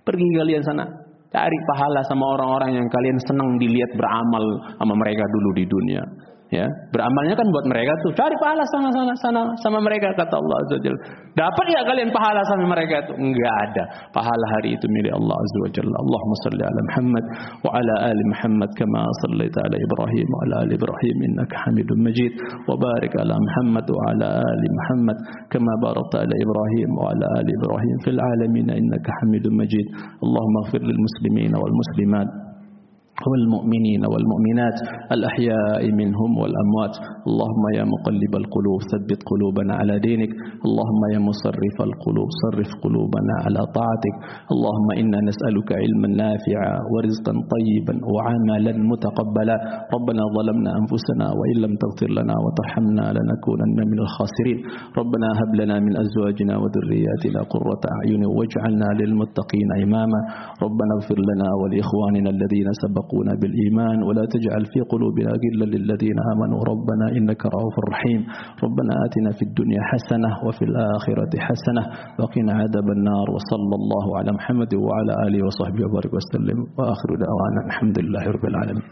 Pergi 0.05 0.27
kalian 0.37 0.63
sana 0.65 0.85
cari 1.29 1.57
pahala 1.69 2.01
sama 2.09 2.25
orang-orang 2.37 2.81
yang 2.81 2.87
kalian 2.89 3.17
senang 3.21 3.61
dilihat 3.61 3.93
beramal 3.93 4.45
sama 4.81 4.93
mereka 4.97 5.21
dulu 5.29 5.49
di 5.57 5.65
dunia 5.69 6.01
Ya, 6.49 6.65
beramalnya 6.89 7.37
kan 7.37 7.45
buat 7.53 7.65
mereka 7.69 7.93
tuh. 8.01 8.09
Cari 8.17 8.33
pahala 8.41 8.65
sana 8.73 8.89
sana 8.89 9.13
sana 9.21 9.41
sama 9.61 9.77
mereka 9.85 10.09
kata 10.17 10.33
Allah 10.33 10.57
Azza 10.65 10.81
Jalla. 10.81 10.97
Dapat 11.37 11.65
ya 11.69 11.85
kalian 11.85 12.09
pahala 12.09 12.41
sama 12.49 12.73
mereka 12.73 13.05
itu? 13.05 13.13
Enggak 13.21 13.53
ada. 13.69 13.83
Pahala 14.09 14.45
hari 14.57 14.73
itu 14.73 14.85
milik 14.89 15.13
Allah 15.13 15.37
Azza 15.37 15.57
wa. 15.61 15.69
Allahumma 15.69 16.35
salli 16.41 16.63
ala 16.65 16.81
Muhammad 16.89 17.25
wa 17.61 17.69
ala 17.77 17.93
ali 18.09 18.23
Muhammad 18.33 18.69
kama 18.73 19.01
sallaita 19.21 19.61
ala 19.61 19.77
Ibrahim 19.77 20.27
wa 20.33 20.39
ala 20.41 20.55
ali 20.65 20.73
Ibrahim 20.73 21.17
innaka 21.29 21.55
Hamidum 21.69 21.99
Majid 22.01 22.33
wa 22.65 22.73
barik 22.81 23.13
ala 23.13 23.35
Muhammad 23.37 23.85
wa 23.85 24.01
ala 24.09 24.29
ali 24.41 24.67
Muhammad 24.73 25.17
kama 25.53 25.73
barakta 25.85 26.25
ala 26.25 26.33
Ibrahim 26.33 26.89
wa 26.97 27.13
ala 27.13 27.27
ali 27.45 27.51
Ibrahim 27.53 27.95
fil 28.01 28.17
alamin 28.17 28.67
innaka 28.73 29.13
Hamidum 29.21 29.53
Majid. 29.53 29.85
Allahumma 30.25 30.65
ighfir 30.65 30.81
lil 30.81 30.97
muslimin 30.97 31.53
wal 31.53 31.75
muslimat 31.77 32.48
والمؤمنين 33.27 34.01
والمؤمنات 34.11 34.77
الأحياء 35.15 35.81
منهم 35.99 36.31
والأموات. 36.41 36.95
اللهم 37.29 37.63
يا 37.77 37.83
مقلب 37.93 38.33
القلوب 38.41 38.79
ثبت 38.91 39.19
قلوبنا 39.31 39.73
على 39.81 39.99
دينك. 40.07 40.31
اللهم 40.67 41.01
يا 41.13 41.19
مصرف 41.29 41.75
القلوب 41.89 42.29
صرف 42.43 42.69
قلوبنا 42.83 43.33
على 43.45 43.61
طاعتك. 43.77 44.15
اللهم 44.53 44.87
إنا 45.01 45.19
نسألك 45.29 45.69
علما 45.81 46.07
نافعا 46.23 46.73
ورزقا 46.91 47.33
طيبا 47.53 47.95
وعملا 48.13 48.73
متقبلا. 48.91 49.55
ربنا 49.95 50.23
ظلمنا 50.37 50.71
أنفسنا 50.81 51.25
وإن 51.39 51.55
لم 51.63 51.73
تغفر 51.83 52.09
لنا 52.19 52.35
وترحمنا 52.43 53.05
لنكونن 53.17 53.79
من 53.91 53.99
الخاسرين. 54.05 54.59
ربنا 54.99 55.27
هب 55.39 55.51
لنا 55.61 55.75
من 55.85 55.93
أزواجنا 56.03 56.53
وذرياتنا 56.61 57.39
قرة 57.53 57.83
أعين 57.97 58.23
واجعلنا 58.37 58.87
للمتقين 58.99 59.69
إماما. 59.85 60.19
ربنا 60.65 60.91
اغفر 60.97 61.19
لنا 61.29 61.47
ولإخواننا 61.61 62.29
الذين 62.35 62.69
سبقوا 62.83 63.08
سبقونا 63.09 63.33
بالإيمان 63.41 64.03
ولا 64.03 64.25
تجعل 64.25 64.65
في 64.65 64.79
قلوبنا 64.81 65.31
غلا 65.31 65.65
للذين 65.65 66.17
آمنوا. 66.33 66.59
ربنا 66.71 67.05
إنك 67.17 67.45
رؤوف 67.45 67.75
رحيم. 67.89 68.21
ربنا 68.63 68.93
آتنا 69.05 69.31
في 69.31 69.41
الدنيا 69.49 69.81
حسنة 69.91 70.29
وفي 70.47 70.65
الآخرة 70.65 71.33
حسنة 71.39 71.83
وقنا 72.19 72.53
عذاب 72.53 72.87
النار. 72.97 73.27
وصلى 73.35 73.75
الله 73.81 74.17
على 74.17 74.31
محمد 74.31 74.75
وعلى 74.75 75.13
آله 75.27 75.45
وصحبه 75.45 75.81
وبارك 75.85 76.13
وسلم. 76.13 76.57
وآخر 76.77 77.09
دعوانا 77.23 77.59
الحمد 77.67 77.99
لله 77.99 78.23
رب 78.35 78.45
العالمين. 78.45 78.83